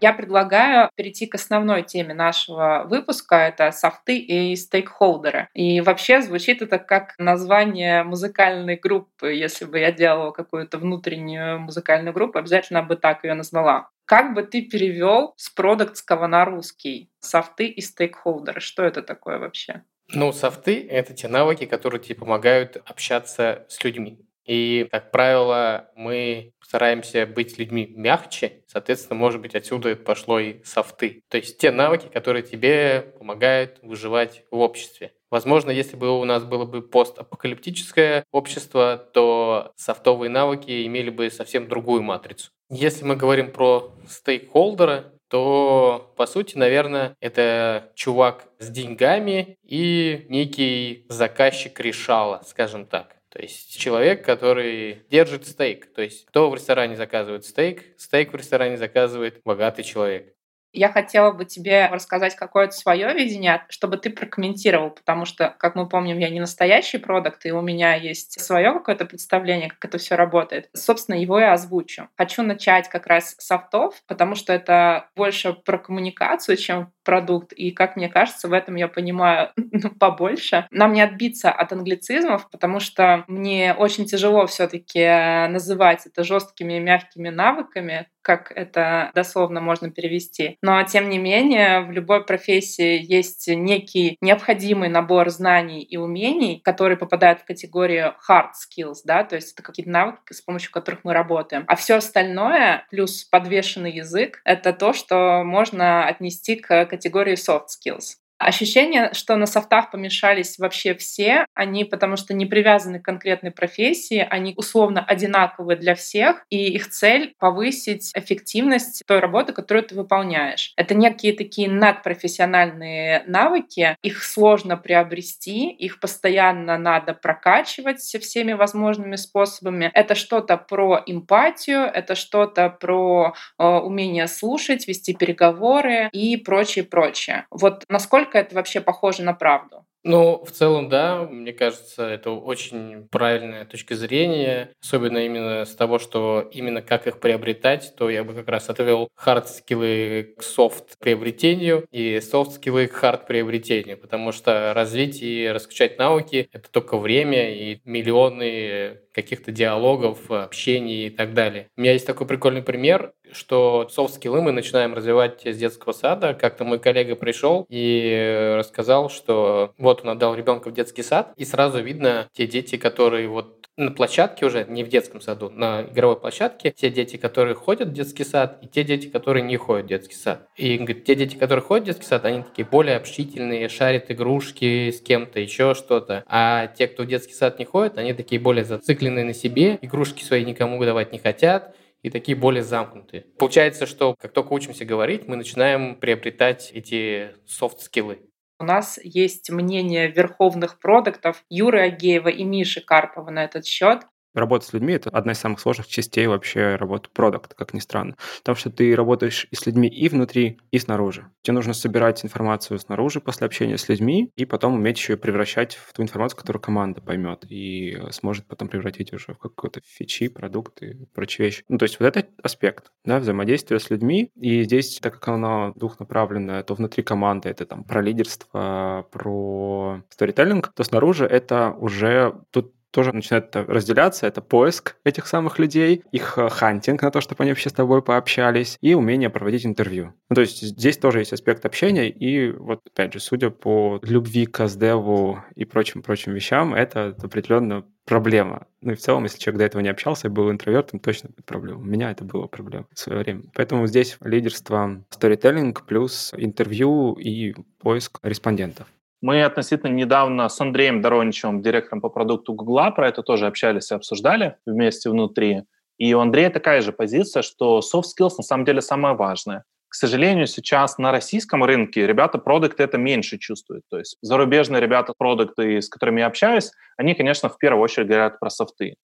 Я 0.00 0.12
предлагаю 0.12 0.90
перейти 0.94 1.26
к 1.26 1.36
основной 1.36 1.82
теме 1.82 2.12
нашего 2.12 2.84
выпуска. 2.86 3.36
Это 3.36 3.72
софты 3.72 4.18
и 4.18 4.54
стейкхолдеры. 4.54 5.48
И 5.54 5.80
вообще 5.80 6.20
звучит 6.20 6.60
это 6.60 6.78
как 6.78 7.14
название 7.18 8.02
музыкальной 8.02 8.76
группы. 8.76 9.32
Если 9.32 9.64
бы 9.64 9.78
я 9.78 9.92
делала 9.92 10.32
какую-то 10.32 10.76
внутреннюю 10.76 11.60
музыкальную 11.60 12.12
группу, 12.12 12.38
обязательно 12.38 12.82
бы 12.82 12.96
так 12.96 13.24
ее 13.24 13.32
назвала. 13.32 13.88
Как 14.04 14.34
бы 14.34 14.42
ты 14.42 14.62
перевел 14.62 15.32
с 15.36 15.48
продуктского 15.48 16.26
на 16.26 16.44
русский 16.44 17.10
софты 17.20 17.66
и 17.66 17.80
стейкхолдеры? 17.80 18.60
Что 18.60 18.84
это 18.84 19.02
такое 19.02 19.38
вообще? 19.38 19.82
Ну, 20.12 20.30
софты— 20.32 20.86
это 20.90 21.14
те 21.14 21.26
навыки, 21.26 21.64
которые 21.64 22.00
тебе 22.00 22.14
помогают 22.14 22.76
общаться 22.84 23.66
с 23.68 23.82
людьми. 23.82 24.20
И, 24.46 24.86
как 24.90 25.10
правило, 25.10 25.90
мы 25.96 26.52
стараемся 26.62 27.26
быть 27.26 27.58
людьми 27.58 27.92
мягче, 27.94 28.62
соответственно, 28.66 29.18
может 29.18 29.40
быть, 29.40 29.54
отсюда 29.54 29.96
пошло 29.96 30.38
и 30.38 30.62
софты. 30.64 31.22
То 31.28 31.36
есть 31.36 31.58
те 31.58 31.70
навыки, 31.70 32.08
которые 32.12 32.42
тебе 32.42 33.12
помогают 33.18 33.78
выживать 33.82 34.44
в 34.50 34.58
обществе. 34.58 35.12
Возможно, 35.30 35.70
если 35.70 35.96
бы 35.96 36.18
у 36.18 36.24
нас 36.24 36.44
было 36.44 36.64
бы 36.64 36.82
постапокалиптическое 36.82 38.24
общество, 38.30 38.96
то 39.12 39.72
софтовые 39.76 40.30
навыки 40.30 40.86
имели 40.86 41.10
бы 41.10 41.30
совсем 41.30 41.68
другую 41.68 42.02
матрицу. 42.02 42.50
Если 42.70 43.04
мы 43.04 43.16
говорим 43.16 43.50
про 43.50 43.92
стейкхолдера, 44.08 45.12
то, 45.28 46.12
по 46.16 46.26
сути, 46.26 46.56
наверное, 46.56 47.16
это 47.20 47.90
чувак 47.94 48.46
с 48.58 48.70
деньгами 48.70 49.58
и 49.64 50.26
некий 50.28 51.04
заказчик 51.08 51.78
решала, 51.80 52.42
скажем 52.46 52.86
так. 52.86 53.15
То 53.36 53.42
есть 53.42 53.78
человек, 53.78 54.24
который 54.24 55.04
держит 55.10 55.46
стейк. 55.46 55.92
То 55.92 56.00
есть 56.00 56.24
кто 56.24 56.48
в 56.48 56.54
ресторане 56.54 56.96
заказывает 56.96 57.44
стейк, 57.44 57.82
стейк 57.98 58.32
в 58.32 58.36
ресторане 58.36 58.78
заказывает 58.78 59.42
богатый 59.44 59.82
человек. 59.82 60.32
Я 60.72 60.90
хотела 60.90 61.32
бы 61.32 61.44
тебе 61.44 61.86
рассказать 61.88 62.34
какое-то 62.34 62.72
свое 62.72 63.12
видение, 63.12 63.66
чтобы 63.68 63.98
ты 63.98 64.08
прокомментировал, 64.08 64.90
потому 64.90 65.26
что, 65.26 65.54
как 65.58 65.74
мы 65.74 65.86
помним, 65.86 66.18
я 66.18 66.30
не 66.30 66.40
настоящий 66.40 66.96
продукт, 66.96 67.44
и 67.44 67.52
у 67.52 67.60
меня 67.60 67.94
есть 67.94 68.40
свое 68.40 68.72
какое-то 68.72 69.04
представление, 69.04 69.68
как 69.68 69.84
это 69.84 69.98
все 69.98 70.14
работает. 70.14 70.70
Собственно, 70.72 71.16
его 71.16 71.38
я 71.38 71.52
озвучу. 71.52 72.08
Хочу 72.16 72.42
начать 72.42 72.88
как 72.88 73.06
раз 73.06 73.34
с 73.38 73.46
софтов, 73.46 74.02
потому 74.06 74.34
что 74.34 74.54
это 74.54 75.10
больше 75.14 75.52
про 75.52 75.78
коммуникацию, 75.78 76.56
чем 76.56 76.92
продукт, 77.06 77.52
и, 77.52 77.70
как 77.70 77.96
мне 77.96 78.10
кажется, 78.10 78.48
в 78.48 78.52
этом 78.52 78.74
я 78.74 78.88
понимаю 78.88 79.52
ну, 79.56 79.90
побольше. 79.90 80.66
Нам 80.70 80.92
не 80.92 81.00
отбиться 81.00 81.50
от 81.50 81.72
англицизмов, 81.72 82.50
потому 82.50 82.80
что 82.80 83.24
мне 83.28 83.72
очень 83.72 84.04
тяжело 84.04 84.46
все 84.46 84.66
таки 84.66 85.06
называть 85.48 86.04
это 86.06 86.24
жесткими 86.24 86.74
и 86.74 86.80
мягкими 86.80 87.30
навыками, 87.30 88.08
как 88.26 88.50
это 88.50 89.12
дословно 89.14 89.60
можно 89.60 89.88
перевести. 89.88 90.58
Но, 90.60 90.82
тем 90.82 91.08
не 91.08 91.16
менее, 91.16 91.82
в 91.82 91.92
любой 91.92 92.24
профессии 92.24 93.00
есть 93.00 93.46
некий 93.46 94.16
необходимый 94.20 94.88
набор 94.88 95.30
знаний 95.30 95.84
и 95.84 95.96
умений, 95.96 96.60
которые 96.64 96.98
попадают 96.98 97.40
в 97.40 97.44
категорию 97.44 98.14
hard 98.28 98.50
skills, 98.50 98.96
да, 99.04 99.22
то 99.22 99.36
есть 99.36 99.52
это 99.52 99.62
какие-то 99.62 99.92
навыки, 99.92 100.32
с 100.32 100.40
помощью 100.40 100.72
которых 100.72 101.04
мы 101.04 101.12
работаем. 101.12 101.62
А 101.68 101.76
все 101.76 101.94
остальное, 101.98 102.84
плюс 102.90 103.22
подвешенный 103.22 103.92
язык, 103.92 104.40
это 104.44 104.72
то, 104.72 104.92
что 104.92 105.44
можно 105.44 106.08
отнести 106.08 106.56
к 106.56 106.84
категории 106.96 107.34
soft 107.34 107.68
skills. 107.68 108.16
Ощущение, 108.38 109.10
что 109.14 109.36
на 109.36 109.46
софтах 109.46 109.90
помешались 109.90 110.58
вообще 110.58 110.94
все, 110.94 111.46
они 111.54 111.84
потому 111.84 112.16
что 112.16 112.34
не 112.34 112.44
привязаны 112.44 113.00
к 113.00 113.04
конкретной 113.04 113.50
профессии, 113.50 114.26
они 114.28 114.52
условно 114.56 115.02
одинаковые 115.02 115.76
для 115.78 115.94
всех, 115.94 116.44
и 116.50 116.72
их 116.72 116.90
цель— 116.90 117.34
повысить 117.38 118.12
эффективность 118.14 119.02
той 119.06 119.20
работы, 119.20 119.54
которую 119.54 119.84
ты 119.84 119.94
выполняешь. 119.94 120.74
Это 120.76 120.94
некие 120.94 121.32
такие 121.32 121.70
надпрофессиональные 121.70 123.24
навыки, 123.26 123.96
их 124.02 124.22
сложно 124.22 124.76
приобрести, 124.76 125.70
их 125.70 125.98
постоянно 125.98 126.76
надо 126.76 127.14
прокачивать 127.14 128.00
всеми 128.00 128.52
возможными 128.52 129.16
способами. 129.16 129.90
Это 129.94 130.14
что-то 130.14 130.58
про 130.58 131.02
эмпатию, 131.06 131.82
это 131.82 132.14
что-то 132.14 132.68
про 132.68 133.34
э, 133.58 133.64
умение 133.64 134.26
слушать, 134.26 134.86
вести 134.86 135.14
переговоры 135.14 136.10
и 136.12 136.36
прочее, 136.36 136.84
прочее. 136.84 137.46
Вот 137.50 137.84
насколько 137.88 138.25
насколько 138.26 138.38
это 138.38 138.54
вообще 138.54 138.80
похоже 138.80 139.22
на 139.22 139.32
правду? 139.32 139.84
Ну, 140.08 140.44
в 140.44 140.52
целом, 140.52 140.88
да, 140.88 141.24
мне 141.24 141.52
кажется, 141.52 142.06
это 142.06 142.30
очень 142.30 143.08
правильная 143.08 143.64
точка 143.64 143.96
зрения, 143.96 144.70
особенно 144.80 145.18
именно 145.18 145.64
с 145.64 145.74
того, 145.74 145.98
что 145.98 146.48
именно 146.52 146.80
как 146.80 147.08
их 147.08 147.18
приобретать, 147.18 147.92
то 147.96 148.08
я 148.08 148.22
бы 148.22 148.32
как 148.32 148.48
раз 148.48 148.70
отвел 148.70 149.08
хард-скиллы 149.16 150.34
к 150.38 150.42
софт-приобретению 150.44 151.86
и 151.90 152.20
софт-скиллы 152.20 152.86
к 152.86 152.92
хард-приобретению, 152.92 153.98
потому 153.98 154.30
что 154.30 154.72
развить 154.74 155.22
и 155.22 155.50
раскачать 155.52 155.98
навыки— 155.98 156.48
это 156.52 156.70
только 156.70 156.98
время 156.98 157.52
и 157.52 157.80
миллионы 157.84 159.00
каких-то 159.12 159.50
диалогов, 159.50 160.30
общений 160.30 161.06
и 161.06 161.10
так 161.10 161.34
далее. 161.34 161.68
У 161.76 161.80
меня 161.80 161.94
есть 161.94 162.06
такой 162.06 162.28
прикольный 162.28 162.62
пример, 162.62 163.12
что 163.32 163.88
софт-скиллы 163.90 164.42
мы 164.42 164.52
начинаем 164.52 164.94
развивать 164.94 165.46
с 165.46 165.56
детского 165.56 165.92
сада. 165.92 166.34
Как-то 166.34 166.64
мой 166.64 166.78
коллега 166.78 167.16
пришел 167.16 167.66
и 167.68 168.54
рассказал, 168.58 169.10
что 169.10 169.72
вот 169.78 170.02
он 170.02 170.10
отдал 170.10 170.34
ребенка 170.34 170.68
в 170.68 170.74
детский 170.74 171.02
сад, 171.02 171.32
и 171.36 171.44
сразу 171.44 171.82
видно 171.82 172.28
те 172.32 172.46
дети, 172.46 172.76
которые 172.76 173.28
вот 173.28 173.56
на 173.76 173.90
площадке 173.90 174.46
уже, 174.46 174.64
не 174.68 174.84
в 174.84 174.88
детском 174.88 175.20
саду, 175.20 175.50
на 175.50 175.82
игровой 175.82 176.18
площадке, 176.18 176.72
те 176.74 176.90
дети, 176.90 177.16
которые 177.16 177.54
ходят 177.54 177.88
в 177.88 177.92
детский 177.92 178.24
сад, 178.24 178.58
и 178.62 178.66
те 178.66 178.84
дети, 178.84 179.08
которые 179.08 179.42
не 179.42 179.56
ходят 179.56 179.86
в 179.86 179.88
детский 179.88 180.14
сад. 180.14 180.48
И 180.56 180.78
говорит, 180.78 181.04
те 181.04 181.14
дети, 181.14 181.36
которые 181.36 181.62
ходят 181.62 181.84
в 181.84 181.86
детский 181.88 182.06
сад, 182.06 182.24
они 182.24 182.42
такие 182.42 182.66
более 182.66 182.96
общительные, 182.96 183.68
шарят 183.68 184.10
игрушки 184.10 184.90
с 184.90 185.00
кем-то, 185.00 185.40
еще 185.40 185.74
что-то. 185.74 186.24
А 186.26 186.68
те, 186.68 186.86
кто 186.86 187.02
в 187.02 187.06
детский 187.06 187.34
сад 187.34 187.58
не 187.58 187.66
ходит, 187.66 187.98
они 187.98 188.14
такие 188.14 188.40
более 188.40 188.64
зацикленные 188.64 189.24
на 189.24 189.34
себе, 189.34 189.78
игрушки 189.82 190.24
свои 190.24 190.44
никому 190.44 190.82
давать 190.82 191.12
не 191.12 191.18
хотят, 191.18 191.74
и 192.06 192.10
такие 192.10 192.38
более 192.38 192.62
замкнутые. 192.62 193.24
Получается, 193.36 193.84
что 193.84 194.14
как 194.14 194.32
только 194.32 194.52
учимся 194.52 194.84
говорить, 194.84 195.26
мы 195.26 195.34
начинаем 195.34 195.96
приобретать 195.96 196.70
эти 196.72 197.32
софт-скиллы. 197.46 198.20
У 198.60 198.64
нас 198.64 199.00
есть 199.02 199.50
мнение 199.50 200.06
верховных 200.06 200.78
продуктов 200.78 201.42
Юры 201.50 201.80
Агеева 201.80 202.28
и 202.28 202.44
Миши 202.44 202.80
Карпова 202.80 203.30
на 203.30 203.42
этот 203.42 203.66
счет. 203.66 204.06
Работа 204.40 204.66
с 204.66 204.72
людьми— 204.72 204.92
это 204.94 205.10
одна 205.10 205.32
из 205.32 205.38
самых 205.38 205.60
сложных 205.60 205.86
частей 205.86 206.26
вообще 206.26 206.76
работы 206.76 207.08
продукта, 207.12 207.54
как 207.54 207.74
ни 207.74 207.80
странно. 207.80 208.16
Потому 208.38 208.56
что 208.56 208.70
ты 208.70 208.94
работаешь 208.94 209.46
и 209.50 209.56
с 209.56 209.66
людьми 209.66 209.88
и 209.88 210.08
внутри, 210.08 210.58
и 210.70 210.78
снаружи. 210.78 211.30
Тебе 211.42 211.54
нужно 211.54 211.74
собирать 211.74 212.24
информацию 212.24 212.78
снаружи 212.78 213.20
после 213.20 213.46
общения 213.46 213.78
с 213.78 213.88
людьми, 213.88 214.30
и 214.36 214.44
потом 214.44 214.74
уметь 214.74 214.98
еще 214.98 215.16
превращать 215.16 215.74
в 215.74 215.92
ту 215.92 216.02
информацию, 216.02 216.38
которую 216.38 216.62
команда 216.62 217.00
поймет 217.00 217.44
и 217.48 217.98
сможет 218.10 218.46
потом 218.46 218.68
превратить 218.68 219.12
уже 219.12 219.34
в 219.34 219.38
какой-то 219.38 219.80
фичи, 219.84 220.28
продукт 220.28 220.82
и 220.82 221.06
прочие 221.14 221.46
вещи. 221.46 221.64
Ну, 221.68 221.78
то 221.78 221.84
есть 221.84 221.98
вот 222.00 222.06
этот 222.06 222.30
аспект, 222.42 222.92
да, 223.04 223.18
взаимодействия 223.18 223.78
с 223.78 223.90
людьми, 223.90 224.30
и 224.34 224.62
здесь, 224.62 224.98
так 225.00 225.14
как 225.14 225.28
оно 225.28 225.72
двухнаправленное, 225.76 226.62
то 226.62 226.74
внутри 226.74 227.02
команды 227.02 227.48
это 227.48 227.66
там 227.66 227.84
про 227.84 228.02
лидерство, 228.02 229.06
про 229.10 230.02
сторителлинг, 230.10 230.72
то 230.74 230.82
снаружи 230.82 231.26
это 231.26 231.70
уже 231.70 232.34
тут 232.50 232.72
тоже 232.96 233.12
начинает 233.12 233.54
разделяться. 233.54 234.26
Это 234.26 234.40
поиск 234.40 234.96
этих 235.04 235.26
самых 235.26 235.58
людей, 235.58 236.02
их 236.12 236.38
э, 236.38 236.48
хантинг 236.48 237.02
на 237.02 237.10
то, 237.10 237.20
чтобы 237.20 237.42
они 237.42 237.50
вообще 237.50 237.68
с 237.68 237.74
тобой 237.74 238.00
пообщались, 238.00 238.78
и 238.80 238.94
умение 238.94 239.28
проводить 239.28 239.66
интервью. 239.66 240.14
Ну, 240.30 240.34
то 240.34 240.40
есть 240.40 240.62
здесь 240.62 240.96
тоже 240.96 241.18
есть 241.18 241.34
аспект 241.34 241.66
общения, 241.66 242.08
и 242.08 242.52
вот, 242.52 242.80
опять 242.90 243.12
же, 243.12 243.20
судя 243.20 243.50
по 243.50 244.00
любви 244.02 244.46
к 244.46 244.66
CustDev 244.66 245.31
у 245.31 245.40
и 245.54 245.66
прочим-прочим 245.66 246.32
вещам, 246.32 246.72
это 246.72 247.14
определенно 247.22 247.84
проблема. 248.06 248.66
Ну 248.80 248.92
и 248.92 248.94
в 248.94 249.00
целом, 249.00 249.24
если 249.24 249.38
человек 249.38 249.58
до 249.58 249.64
этого 249.66 249.82
не 249.82 249.90
общался 249.90 250.28
и 250.28 250.30
был 250.30 250.50
интровертом, 250.50 250.98
точно 250.98 251.28
будет 251.28 251.44
проблема. 251.44 251.80
У 251.80 251.84
меня 251.84 252.10
это 252.10 252.24
было 252.24 252.46
проблема 252.46 252.86
в 252.94 252.98
свое 252.98 253.20
время. 253.20 253.42
Поэтому 253.54 253.86
здесь 253.86 254.16
лидерство 254.22 255.04
сторителлинг 255.10 255.84
плюс 255.84 256.32
интервью 256.34 257.12
и 257.12 257.54
поиск 257.78 258.20
респондентов. 258.22 258.86
Мы 259.22 259.42
относительно 259.42 259.90
недавно 259.90 260.48
с 260.48 260.60
Андреем 260.60 261.00
Дороничевым, 261.00 261.62
директором 261.62 262.00
по 262.00 262.08
продукту 262.10 262.52
Гугла, 262.52 262.90
про 262.90 263.08
это 263.08 263.22
тоже 263.22 263.46
общались 263.46 263.90
и 263.90 263.94
обсуждали 263.94 264.56
вместе 264.66 265.08
внутри. 265.08 265.62
И 265.98 266.12
у 266.12 266.20
Андрея 266.20 266.50
такая 266.50 266.82
же 266.82 266.92
позиция, 266.92 267.42
что 267.42 267.80
soft 267.80 268.04
skills 268.18 268.34
на 268.36 268.42
самом 268.42 268.66
деле 268.66 268.82
самое 268.82 269.14
важное. 269.14 269.64
К 269.88 269.94
сожалению, 269.94 270.46
сейчас 270.46 270.98
на 270.98 271.10
российском 271.10 271.64
рынке 271.64 272.06
ребята 272.06 272.38
продукты 272.38 272.82
это 272.82 272.98
меньше 272.98 273.38
чувствуют. 273.38 273.84
То 273.88 273.98
есть 273.98 274.18
зарубежные 274.20 274.82
ребята 274.82 275.14
продукты, 275.16 275.80
с 275.80 275.88
которыми 275.88 276.20
я 276.20 276.26
общаюсь, 276.26 276.70
они, 276.98 277.14
конечно, 277.14 277.48
в 277.48 277.56
первую 277.56 277.82
очередь 277.82 278.08
говорят 278.08 278.38
про 278.38 278.50
софты 278.50 278.96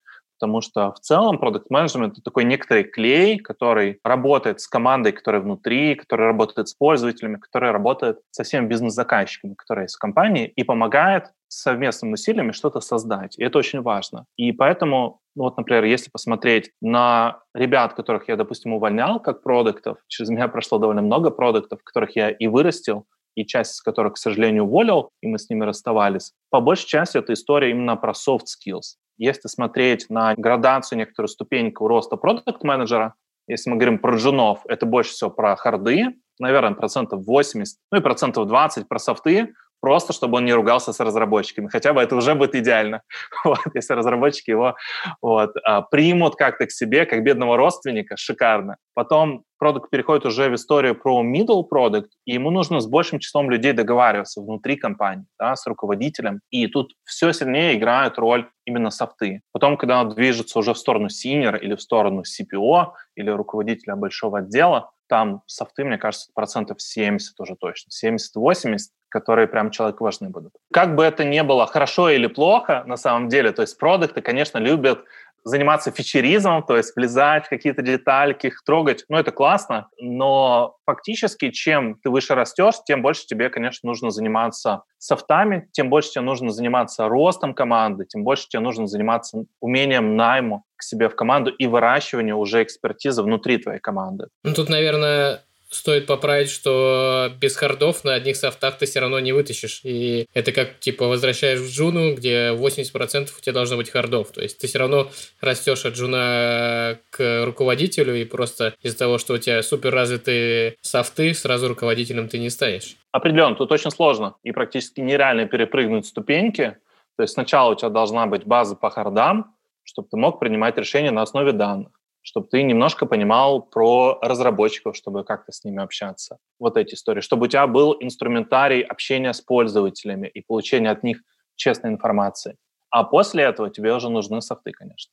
потому 0.42 0.60
что 0.60 0.92
в 0.92 0.98
целом 0.98 1.38
продукт 1.38 1.70
менеджмент 1.70 2.14
это 2.14 2.22
такой 2.22 2.42
некоторый 2.42 2.82
клей, 2.82 3.38
который 3.38 4.00
работает 4.02 4.60
с 4.60 4.66
командой, 4.66 5.12
которая 5.12 5.40
внутри, 5.40 5.94
который 5.94 6.26
работает 6.26 6.66
с 6.66 6.74
пользователями, 6.74 7.36
который 7.36 7.70
работает 7.70 8.18
со 8.32 8.42
всеми 8.42 8.66
бизнес-заказчиками, 8.66 9.54
которые 9.54 9.84
есть 9.84 9.94
в 9.94 10.00
компании, 10.00 10.52
и 10.56 10.64
помогает 10.64 11.26
совместными 11.46 12.14
усилиями 12.14 12.50
что-то 12.50 12.80
создать. 12.80 13.38
И 13.38 13.44
это 13.44 13.56
очень 13.56 13.82
важно. 13.82 14.24
И 14.36 14.50
поэтому, 14.50 15.20
ну 15.36 15.44
вот, 15.44 15.56
например, 15.56 15.84
если 15.84 16.10
посмотреть 16.10 16.72
на 16.80 17.38
ребят, 17.54 17.94
которых 17.94 18.28
я, 18.28 18.34
допустим, 18.34 18.72
увольнял 18.72 19.20
как 19.20 19.44
продуктов, 19.44 19.98
через 20.08 20.30
меня 20.30 20.48
прошло 20.48 20.78
довольно 20.78 21.02
много 21.02 21.30
продуктов, 21.30 21.84
которых 21.84 22.16
я 22.16 22.30
и 22.30 22.48
вырастил, 22.48 23.06
и 23.34 23.44
часть 23.44 23.74
из 23.74 23.80
которых, 23.80 24.14
к 24.14 24.18
сожалению, 24.18 24.64
уволил, 24.64 25.10
и 25.20 25.26
мы 25.26 25.38
с 25.38 25.48
ними 25.50 25.64
расставались. 25.64 26.32
По 26.50 26.60
большей 26.60 26.86
части 26.86 27.18
это 27.18 27.32
история 27.32 27.70
именно 27.70 27.96
про 27.96 28.12
soft 28.12 28.46
skills. 28.46 28.96
Если 29.18 29.48
смотреть 29.48 30.10
на 30.10 30.34
градацию, 30.34 30.98
некоторую 30.98 31.28
ступеньку 31.28 31.86
роста 31.86 32.16
продукт-менеджера, 32.16 33.14
если 33.48 33.70
мы 33.70 33.76
говорим 33.76 33.98
про 33.98 34.16
джунов, 34.16 34.60
это 34.66 34.86
больше 34.86 35.12
всего 35.12 35.30
про 35.30 35.56
харды, 35.56 36.14
наверное, 36.38 36.74
процентов 36.74 37.24
80, 37.24 37.78
ну 37.90 37.98
и 37.98 38.02
процентов 38.02 38.46
20 38.46 38.88
про 38.88 38.98
софты, 38.98 39.54
просто 39.82 40.12
чтобы 40.12 40.38
он 40.38 40.44
не 40.46 40.54
ругался 40.54 40.92
с 40.92 41.00
разработчиками. 41.00 41.68
Хотя 41.68 41.92
бы 41.92 42.00
это 42.00 42.16
уже 42.16 42.34
будет 42.34 42.54
идеально, 42.54 43.02
вот, 43.44 43.58
если 43.74 43.92
разработчики 43.94 44.50
его 44.50 44.76
вот, 45.20 45.50
а, 45.64 45.82
примут 45.82 46.36
как-то 46.36 46.66
к 46.66 46.70
себе, 46.70 47.04
как 47.04 47.22
бедного 47.24 47.56
родственника, 47.56 48.16
шикарно. 48.16 48.76
Потом 48.94 49.42
продукт 49.58 49.90
переходит 49.90 50.24
уже 50.24 50.48
в 50.48 50.54
историю 50.54 50.94
про 50.94 51.22
middle 51.24 51.64
product, 51.70 52.08
и 52.24 52.34
ему 52.34 52.50
нужно 52.50 52.80
с 52.80 52.86
большим 52.86 53.18
числом 53.18 53.50
людей 53.50 53.72
договариваться 53.72 54.40
внутри 54.40 54.76
компании, 54.76 55.26
да, 55.38 55.56
с 55.56 55.66
руководителем. 55.66 56.40
И 56.50 56.66
тут 56.68 56.92
все 57.04 57.32
сильнее 57.32 57.76
играют 57.76 58.18
роль 58.18 58.48
именно 58.64 58.90
софты. 58.90 59.40
Потом, 59.52 59.76
когда 59.76 60.00
он 60.00 60.10
движется 60.10 60.58
уже 60.58 60.74
в 60.74 60.78
сторону 60.78 61.08
senior 61.08 61.58
или 61.58 61.74
в 61.74 61.82
сторону 61.82 62.22
CPO 62.22 62.92
или 63.16 63.30
руководителя 63.30 63.96
большого 63.96 64.38
отдела, 64.38 64.90
там 65.12 65.42
софты, 65.46 65.84
мне 65.84 65.98
кажется, 65.98 66.30
процентов 66.34 66.80
70 66.80 67.38
уже 67.38 67.54
точно, 67.54 67.90
70-80, 67.90 68.78
которые 69.10 69.46
прям 69.46 69.70
человеку 69.70 70.04
важны 70.04 70.30
будут. 70.30 70.54
Как 70.72 70.94
бы 70.94 71.04
это 71.04 71.22
ни 71.22 71.42
было 71.42 71.66
хорошо 71.66 72.08
или 72.08 72.28
плохо, 72.28 72.82
на 72.86 72.96
самом 72.96 73.28
деле, 73.28 73.52
то 73.52 73.60
есть 73.60 73.76
продукты, 73.76 74.22
конечно, 74.22 74.56
любят 74.56 75.04
заниматься 75.44 75.90
фичеризмом, 75.90 76.62
то 76.62 76.76
есть 76.76 76.94
влезать 76.96 77.46
в 77.46 77.48
какие-то 77.48 77.82
детальки, 77.82 78.46
их 78.46 78.62
трогать, 78.64 79.04
ну, 79.08 79.16
это 79.16 79.32
классно, 79.32 79.88
но 79.98 80.76
фактически, 80.86 81.50
чем 81.50 81.96
ты 82.02 82.10
выше 82.10 82.34
растешь, 82.34 82.74
тем 82.84 83.02
больше 83.02 83.26
тебе, 83.26 83.48
конечно, 83.50 83.88
нужно 83.88 84.10
заниматься 84.10 84.82
софтами, 84.98 85.68
тем 85.72 85.90
больше 85.90 86.10
тебе 86.10 86.22
нужно 86.22 86.50
заниматься 86.50 87.08
ростом 87.08 87.54
команды, 87.54 88.04
тем 88.06 88.24
больше 88.24 88.48
тебе 88.48 88.60
нужно 88.60 88.86
заниматься 88.86 89.44
умением 89.60 90.16
найму 90.16 90.64
к 90.76 90.82
себе 90.82 91.08
в 91.08 91.16
команду 91.16 91.50
и 91.50 91.66
выращиванию 91.66 92.36
уже 92.36 92.62
экспертизы 92.62 93.22
внутри 93.22 93.58
твоей 93.58 93.80
команды. 93.80 94.26
Ну, 94.42 94.54
тут, 94.54 94.68
наверное, 94.68 95.42
стоит 95.74 96.06
поправить, 96.06 96.50
что 96.50 97.30
без 97.40 97.56
хардов 97.56 98.04
на 98.04 98.14
одних 98.14 98.36
софтах 98.36 98.78
ты 98.78 98.86
все 98.86 99.00
равно 99.00 99.18
не 99.20 99.32
вытащишь. 99.32 99.80
И 99.84 100.26
это 100.34 100.52
как, 100.52 100.78
типа, 100.78 101.06
возвращаешь 101.06 101.60
в 101.60 101.70
джуну, 101.70 102.14
где 102.14 102.50
80% 102.50 103.30
у 103.36 103.40
тебя 103.40 103.52
должно 103.52 103.76
быть 103.76 103.90
хардов. 103.90 104.30
То 104.30 104.42
есть 104.42 104.58
ты 104.58 104.66
все 104.66 104.78
равно 104.78 105.10
растешь 105.40 105.84
от 105.84 105.94
джуна 105.94 106.98
к 107.10 107.44
руководителю, 107.44 108.14
и 108.14 108.24
просто 108.24 108.74
из-за 108.82 108.98
того, 108.98 109.18
что 109.18 109.34
у 109.34 109.38
тебя 109.38 109.62
супер 109.62 109.92
развитые 109.92 110.76
софты, 110.82 111.34
сразу 111.34 111.68
руководителем 111.68 112.28
ты 112.28 112.38
не 112.38 112.50
станешь. 112.50 112.96
Определенно, 113.10 113.56
тут 113.56 113.72
очень 113.72 113.90
сложно 113.90 114.36
и 114.42 114.52
практически 114.52 115.00
нереально 115.00 115.46
перепрыгнуть 115.46 116.06
ступеньки. 116.06 116.76
То 117.16 117.22
есть 117.22 117.34
сначала 117.34 117.72
у 117.72 117.74
тебя 117.74 117.88
должна 117.88 118.26
быть 118.26 118.44
база 118.44 118.74
по 118.76 118.90
хардам, 118.90 119.54
чтобы 119.84 120.08
ты 120.10 120.16
мог 120.16 120.38
принимать 120.38 120.76
решения 120.76 121.10
на 121.10 121.22
основе 121.22 121.52
данных 121.52 121.92
чтобы 122.22 122.46
ты 122.48 122.62
немножко 122.62 123.04
понимал 123.06 123.62
про 123.62 124.18
разработчиков, 124.22 124.96
чтобы 124.96 125.24
как-то 125.24 125.52
с 125.52 125.64
ними 125.64 125.82
общаться. 125.82 126.38
Вот 126.58 126.76
эти 126.76 126.94
истории. 126.94 127.20
Чтобы 127.20 127.46
у 127.46 127.48
тебя 127.48 127.66
был 127.66 127.96
инструментарий 128.00 128.82
общения 128.82 129.32
с 129.32 129.40
пользователями 129.40 130.28
и 130.28 130.40
получения 130.40 130.90
от 130.90 131.02
них 131.02 131.22
честной 131.56 131.90
информации. 131.90 132.56
А 132.90 133.04
после 133.04 133.44
этого 133.44 133.70
тебе 133.70 133.92
уже 133.94 134.08
нужны 134.08 134.40
софты, 134.40 134.72
конечно. 134.72 135.12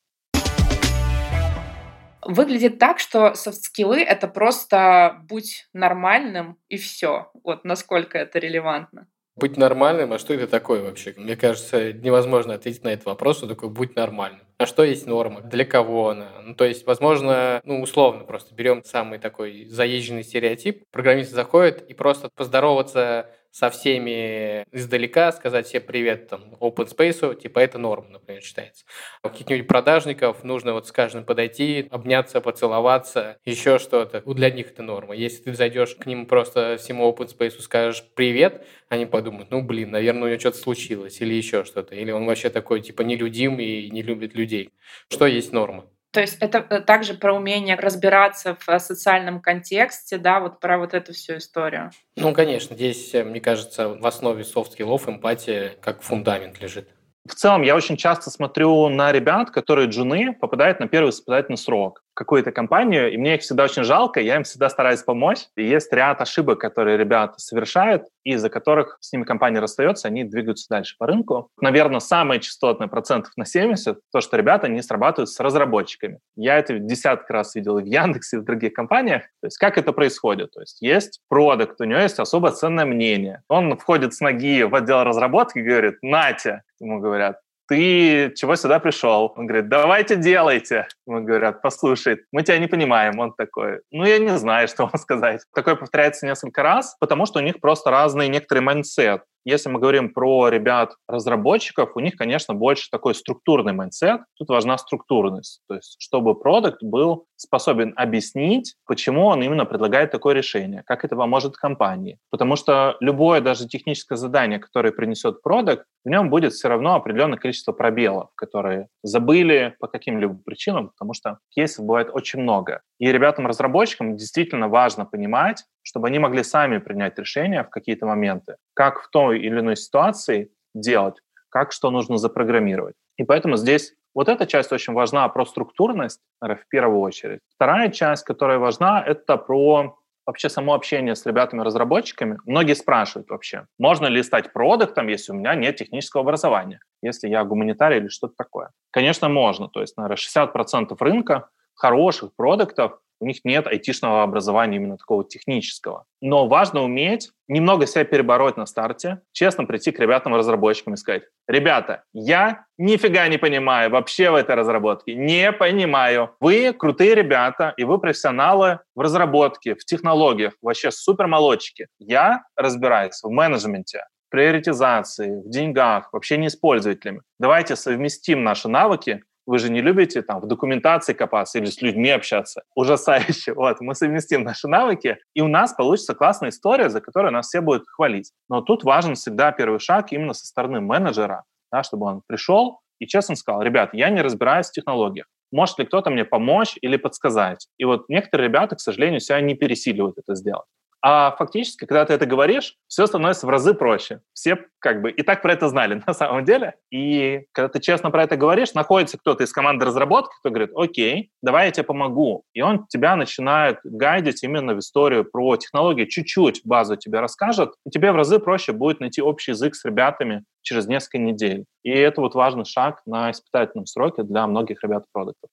Выглядит 2.22 2.78
так, 2.78 3.00
что 3.00 3.34
софт-скиллы— 3.34 4.02
это 4.04 4.28
просто 4.28 5.22
будь 5.30 5.68
нормальным 5.74 6.58
и 6.68 6.78
все. 6.78 7.32
Вот 7.44 7.64
насколько 7.64 8.18
это 8.18 8.38
релевантно. 8.40 9.08
Быть 9.36 9.56
нормальным, 9.56 10.12
а 10.12 10.20
что 10.20 10.34
это 10.34 10.48
такое 10.48 10.84
вообще? 10.84 11.14
Мне 11.16 11.38
кажется, 11.38 11.94
невозможно 11.94 12.54
ответить 12.54 12.84
на 12.84 12.90
этот 12.90 13.06
вопрос, 13.06 13.38
что 13.38 13.48
такое 13.48 13.70
быть 13.70 13.96
нормальным. 13.96 14.46
А 14.60 14.66
что 14.66 14.84
есть 14.84 15.08
норма? 15.08 15.40
Для 15.40 15.64
кого 15.64 16.10
она? 16.10 16.34
Ну, 16.44 16.54
то 16.54 16.66
есть, 16.66 16.86
возможно, 16.86 17.62
ну, 17.64 17.82
условно 17.82 18.26
просто 18.26 18.54
берем 18.54 18.84
самый 18.84 19.18
такой 19.18 19.64
заезженный 19.64 20.22
стереотип. 20.26 20.84
Программист 20.92 21.32
заходит 21.32 21.90
и 21.90 21.94
просто 21.94 22.28
поздороваться 22.36 23.30
со 23.52 23.70
всеми 23.70 24.64
издалека, 24.72 25.32
сказать 25.32 25.68
всем 25.68 25.84
привет 25.84 26.28
там 26.28 26.56
open 26.60 26.88
space, 26.88 27.40
типа 27.40 27.60
это 27.60 27.78
норма, 27.78 28.10
например, 28.10 28.42
считается. 28.42 28.86
У 29.24 29.30
каких-нибудь 29.30 29.68
продажников 29.68 30.44
нужно 30.44 30.74
вот 30.74 30.88
с 30.88 30.92
каждым 30.92 31.26
подойти, 31.26 31.88
обняться, 31.90 32.42
поцеловаться, 32.42 33.38
еще 33.46 33.80
что-то. 33.80 34.22
Для 34.22 34.50
них 34.50 34.72
это 34.72 34.84
норма. 34.84 35.16
Если 35.16 35.44
ты 35.44 35.54
зайдешь 35.54 35.96
к 35.96 36.06
ним 36.06 36.26
просто 36.26 36.78
всему 36.78 37.10
open 37.10 37.30
space 37.36 37.60
скажешь 37.60 38.04
привет, 38.16 38.66
они 38.90 39.06
подумают, 39.06 39.52
ну 39.52 39.62
блин, 39.62 39.92
наверное, 39.92 40.24
у 40.24 40.28
него 40.28 40.40
что-то 40.40 40.58
случилось 40.58 41.22
или 41.22 41.34
еще 41.34 41.64
что-то. 41.64 41.96
Или 41.96 42.12
он 42.12 42.26
вообще 42.26 42.50
такой 42.50 42.82
типа 42.82 43.02
нелюдим 43.02 43.60
и 43.60 43.90
не 43.90 44.02
любит 44.02 44.36
людей. 44.36 44.70
Что 45.10 45.28
есть 45.28 45.52
норма? 45.52 45.90
То 46.20 46.24
есть 46.24 46.36
это 46.42 46.66
э, 46.70 46.82
также 46.82 47.14
про 47.14 47.34
умение 47.34 47.78
разбираться 47.78 48.58
в 48.60 48.68
э, 48.68 48.78
социальном 48.80 49.40
контексте, 49.40 50.18
да, 50.18 50.42
вот 50.42 50.60
про 50.60 50.78
вот 50.78 50.94
эту 50.94 51.14
всю 51.14 51.38
историю. 51.38 51.92
Ну, 52.18 52.34
конечно, 52.34 52.76
здесь, 52.76 53.16
э, 53.16 53.24
мне 53.24 53.40
кажется, 53.40 53.88
в 53.88 54.06
основе 54.06 54.44
софт-скиллов 54.44 55.08
эмпатия 55.08 55.78
как 55.80 56.02
фундамент 56.02 56.62
лежит. 56.62 56.90
В 57.26 57.36
целом, 57.36 57.62
я 57.62 57.74
очень 57.74 57.96
часто 57.96 58.32
смотрю 58.32 58.90
на 58.90 59.14
ребят, 59.14 59.52
которые 59.52 59.88
джуны 59.88 60.34
попадают 60.34 60.82
на 60.82 60.90
первый 60.90 61.12
испытательный 61.12 61.58
срок 61.58 62.04
какую-то 62.20 62.52
компанию, 62.52 63.14
и 63.14 63.18
мне 63.18 63.36
их 63.36 63.42
всегда 63.42 63.64
очень 63.64 63.86
жалко, 63.86 64.20
я 64.20 64.36
им 64.36 64.44
всегда 64.44 64.68
стараюсь 64.70 65.02
помочь. 65.04 65.46
И 65.56 65.64
есть 65.64 65.94
ряд 65.94 66.20
ошибок, 66.20 66.60
которые 66.60 66.98
ребята 66.98 67.36
совершают, 67.38 68.04
из-за 68.26 68.50
которых 68.50 68.98
с 69.00 69.14
ними 69.14 69.24
компания 69.24 69.62
расстается, 69.62 70.10
они 70.10 70.26
двигаются 70.26 70.68
дальше 70.70 70.98
по 71.00 71.08
рынку. 71.08 71.50
Наверное, 71.62 72.02
самое 72.02 72.42
частотное 72.42 72.90
процентов 72.90 73.32
на 73.38 73.46
70 73.46 74.00
то, 74.12 74.20
что 74.20 74.36
ребята 74.36 74.68
не 74.68 74.82
срабатывают 74.82 75.30
с 75.30 75.40
разработчиками. 75.40 76.20
Я 76.36 76.58
это 76.58 76.78
десятки 76.78 77.32
раз 77.32 77.56
видел 77.56 77.78
и 77.78 77.84
в 77.84 77.86
Яндексе, 77.86 78.36
и 78.36 78.40
в 78.42 78.44
других 78.44 78.74
компаниях. 78.74 79.22
То 79.40 79.48
есть 79.48 79.58
как 79.58 79.78
это 79.78 79.94
происходит? 79.94 80.52
То 80.52 80.60
есть 80.60 80.82
есть 80.82 81.22
продукт, 81.30 81.80
у 81.80 81.86
него 81.86 82.02
есть 82.02 82.20
особо 82.20 82.52
ценное 82.52 82.86
мнение. 82.86 83.44
Он 83.48 83.78
входит 83.78 84.14
с 84.14 84.20
ноги 84.20 84.64
в 84.64 84.76
отдел 84.76 85.06
разработки 85.06 85.60
и 85.60 85.62
говорит, 85.62 86.00
нате, 86.02 86.64
ему 86.82 87.00
говорят, 87.00 87.40
ты 87.70 88.34
чего 88.36 88.56
сюда 88.56 88.80
пришел? 88.80 89.32
Он 89.38 89.46
говорит, 89.46 89.70
давайте 89.70 90.16
делайте. 90.16 90.88
Ему 91.10 91.26
говорят, 91.26 91.64
послушай, 91.64 92.20
мы 92.32 92.44
тебя 92.44 92.60
не 92.60 92.68
понимаем. 92.68 93.20
Он 93.20 93.34
такой, 93.34 93.80
ну, 93.92 94.06
я 94.06 94.20
не 94.20 94.38
знаю, 94.38 94.68
что 94.68 94.84
вам 94.84 94.98
сказать. 94.98 95.42
Такое 95.56 95.76
повторяется 95.76 96.28
несколько 96.28 96.62
раз, 96.62 96.96
потому 97.00 97.26
что 97.26 97.40
у 97.40 97.42
них 97.42 97.60
просто 97.60 97.90
разный 97.90 98.28
некоторый 98.28 98.60
mindset. 98.60 99.24
Если 99.46 99.70
мы 99.70 99.80
говорим 99.80 100.14
про 100.14 100.50
ребят-разработчиков, 100.50 101.96
у 101.96 102.00
них, 102.00 102.16
конечно, 102.16 102.54
больше 102.54 102.90
такой 102.92 103.16
структурный 103.16 103.74
mindset. 103.74 104.22
Тут 104.38 104.50
важна 104.50 104.78
структурность. 104.78 105.62
То 105.68 105.76
есть, 105.76 105.96
чтобы 105.98 106.36
продукт 106.36 106.84
был 106.84 107.26
способен 107.36 107.94
объяснить, 107.96 108.76
почему 108.86 109.26
он 109.26 109.42
именно 109.42 109.66
предлагает 109.66 110.12
такое 110.12 110.36
решение, 110.36 110.84
как 110.86 111.06
это 111.06 111.16
поможет 111.16 111.56
компании. 111.56 112.20
Потому 112.30 112.58
что 112.58 112.98
любое 113.00 113.42
даже 113.42 113.68
техническое 113.68 114.18
задание, 114.18 114.60
которое 114.60 114.92
принесет 114.92 115.42
продукт, 115.42 115.86
в 116.06 116.10
нем 116.10 116.30
будет 116.30 116.54
все 116.54 116.68
равно 116.68 116.96
определенное 116.96 117.38
количество 117.38 117.72
пробелов, 117.72 118.30
которые 118.36 118.88
забыли 119.04 119.76
по 119.80 119.88
каким-либо 119.88 120.36
причинам, 120.46 120.92
потому 121.00 121.14
что 121.14 121.40
кейсов 121.50 121.86
бывает 121.86 122.10
очень 122.12 122.42
много. 122.42 122.82
И 123.00 123.12
ребятам-разработчикам 123.12 124.18
действительно 124.18 124.68
важно 124.68 125.06
понимать, 125.06 125.64
чтобы 125.82 126.08
они 126.08 126.20
могли 126.20 126.44
сами 126.44 126.78
принять 126.78 127.18
решения 127.18 127.64
в 127.64 127.70
какие-то 127.70 128.06
моменты, 128.06 128.58
как 128.74 129.02
в 129.02 129.10
той 129.10 129.40
или 129.40 129.60
иной 129.60 129.78
ситуации 129.78 130.52
делать, 130.76 131.16
как 131.50 131.72
что 131.72 131.90
нужно 131.90 132.18
запрограммировать. 132.18 132.96
И 133.18 133.24
поэтому 133.24 133.56
здесь 133.56 133.94
вот 134.14 134.28
эта 134.28 134.46
часть 134.46 134.72
очень 134.72 134.94
важна 134.94 135.28
про 135.30 135.46
структурность, 135.46 136.20
наверное, 136.42 136.62
в 136.62 136.68
первую 136.68 137.00
очередь. 137.00 137.40
Вторая 137.56 137.90
часть, 137.90 138.24
которая 138.24 138.58
важна, 138.58 139.02
это 139.02 139.38
про 139.38 139.96
вообще 140.30 140.48
само 140.48 140.76
общение 140.76 141.16
с 141.16 141.26
ребятами-разработчиками. 141.26 142.38
Многие 142.46 142.76
спрашивают 142.76 143.32
вообще, 143.32 143.66
можно 143.80 144.06
ли 144.06 144.22
стать 144.22 144.54
продуктом, 144.54 145.08
если 145.08 145.32
у 145.32 145.36
меня 145.36 145.56
нет 145.56 145.78
технического 145.78 146.22
образования, 146.22 146.82
если 147.02 147.28
я 147.28 147.44
гуманитарий 147.44 147.98
или 147.98 148.10
что-то 148.10 148.36
такое. 148.38 148.70
Конечно, 148.92 149.28
можно. 149.28 149.70
То 149.70 149.82
есть, 149.82 149.98
наверное, 149.98 150.18
60% 150.18 150.96
рынка 151.00 151.50
хороших 151.74 152.36
продуктов 152.36 153.00
у 153.20 153.26
них 153.26 153.40
нет 153.44 153.68
айтишного 153.68 154.24
образования 154.24 154.78
именно 154.78 154.98
такого 154.98 155.24
технического. 155.24 156.06
Но 156.22 156.48
важно 156.48 156.84
уметь 156.84 157.32
немного 157.48 157.86
себя 157.86 158.04
перебороть 158.06 158.58
на 158.58 158.66
старте, 158.66 159.22
честно 159.32 159.66
прийти 159.66 159.92
к 159.92 160.00
ребятам-разработчикам 160.00 160.94
и 160.94 160.98
сказать, 160.98 161.24
ребята, 161.48 162.04
я 162.14 162.66
нифига 162.78 163.28
не 163.28 163.38
понимаю 163.38 163.90
вообще 163.90 164.32
в 164.32 164.36
этой 164.36 164.56
разработке, 164.56 165.16
не 165.16 165.52
понимаю. 165.52 166.36
Вы 166.40 166.74
крутые 166.74 167.16
ребята, 167.16 167.74
и 167.78 167.84
вы 167.84 168.00
профессионалы 168.00 168.80
в 168.96 169.02
разработке, 169.02 169.76
в 169.76 169.86
технологиях, 169.86 170.54
вообще 170.62 170.92
супермолодчики. 170.92 171.88
Я 172.00 172.44
разбираюсь 172.56 173.22
в 173.22 173.30
менеджменте, 173.30 174.04
приоритизации, 174.30 175.42
в 175.42 175.50
деньгах, 175.50 176.14
вообще 176.14 176.38
не 176.38 176.50
с 176.50 176.56
пользователями. 176.56 177.22
Давайте 177.40 177.76
совместим 177.76 178.44
наши 178.44 178.68
навыки 178.68 179.24
вы 179.50 179.58
же 179.58 179.72
не 179.72 179.82
любите 179.82 180.22
там 180.22 180.42
в 180.42 180.46
документации 180.46 181.14
копаться 181.14 181.58
или 181.58 181.66
с 181.66 181.82
людьми 181.82 182.12
общаться. 182.12 182.62
Ужасающе. 182.76 183.54
Вот, 183.54 183.82
мы 183.82 183.96
совместим 183.96 184.44
наши 184.44 184.68
навыки, 184.68 185.18
и 185.34 185.42
у 185.42 185.48
нас 185.48 185.74
получится 185.74 186.14
классная 186.14 186.50
история, 186.50 186.90
за 186.90 187.02
которую 187.02 187.34
нас 187.34 187.48
все 187.48 187.60
будут 187.60 187.86
хвалить. 187.88 188.32
Но 188.48 188.62
тут 188.62 188.84
важен 188.84 189.16
всегда 189.16 189.52
первый 189.52 189.80
шаг 189.80 190.12
именно 190.12 190.34
со 190.34 190.46
стороны 190.46 190.82
менеджера, 190.82 191.46
да, 191.72 191.82
чтобы 191.82 192.06
он 192.06 192.22
пришел 192.28 192.82
и 193.00 193.08
честно 193.08 193.36
сказал, 193.36 193.64
ребят, 193.64 193.90
я 193.94 194.12
не 194.12 194.22
разбираюсь 194.22 194.68
в 194.68 194.72
технологиях. 194.72 195.26
Может 195.52 195.80
ли 195.80 195.86
кто-то 195.86 196.12
мне 196.12 196.26
помочь 196.26 196.78
или 196.82 196.98
подсказать? 196.98 197.68
И 197.80 197.86
вот 197.86 198.08
некоторые 198.08 198.50
ребята, 198.50 198.76
к 198.76 198.80
сожалению, 198.80 199.20
себя 199.20 199.42
не 199.42 199.56
пересиливают 199.56 200.20
это 200.20 200.36
сделать. 200.36 200.68
А 201.02 201.32
фактически, 201.38 201.86
когда 201.86 202.06
ты 202.06 202.14
это 202.14 202.26
говоришь, 202.26 202.76
все 202.88 203.08
становится 203.08 203.48
в 203.48 203.50
разы 203.50 203.74
проще. 203.74 204.22
Все 204.34 204.58
как 204.80 205.02
бы 205.02 205.12
и 205.12 205.24
так 205.24 205.42
про 205.42 205.54
это 205.54 205.70
знали 205.70 206.02
на 206.08 206.14
самом 206.14 206.44
деле. 206.44 206.76
И 206.92 207.46
когда 207.54 207.70
ты 207.70 207.80
честно 207.80 208.12
про 208.12 208.24
это 208.24 208.36
говоришь, 208.36 208.74
находится 208.74 209.18
кто-то 209.18 209.44
из 209.44 209.54
команды 209.54 209.86
разработки, 209.86 210.34
кто 210.40 210.50
говорит, 210.50 210.72
окей, 210.76 211.32
давай 211.42 211.68
я 211.68 211.72
тебе 211.72 211.84
помогу. 211.86 212.44
И 212.54 212.62
он 212.62 212.86
тебя 212.88 213.16
начинает 213.16 213.80
гайдить 213.84 214.44
именно 214.44 214.74
в 214.74 214.80
историю 214.80 215.26
про 215.26 215.56
технологии, 215.56 216.06
чуть-чуть 216.06 216.62
базу 216.66 216.98
тебе 216.98 217.20
расскажет, 217.20 217.74
и 217.86 217.90
тебе 217.90 218.12
в 218.12 218.16
разы 218.16 218.40
проще 218.40 218.74
будет 218.74 219.00
найти 219.00 219.22
общий 219.22 219.52
язык 219.52 219.76
с 219.76 219.86
ребятами 219.86 220.44
через 220.62 220.88
несколько 220.88 221.20
недель. 221.20 221.66
И 221.84 221.92
это 221.92 222.22
вот 222.22 222.36
важный 222.36 222.66
шаг 222.66 223.02
на 223.06 223.32
испытательном 223.32 223.86
сроке 223.86 224.24
для 224.24 224.46
многих 224.48 224.84
ребят 224.84 225.06
продуктов. 225.14 225.50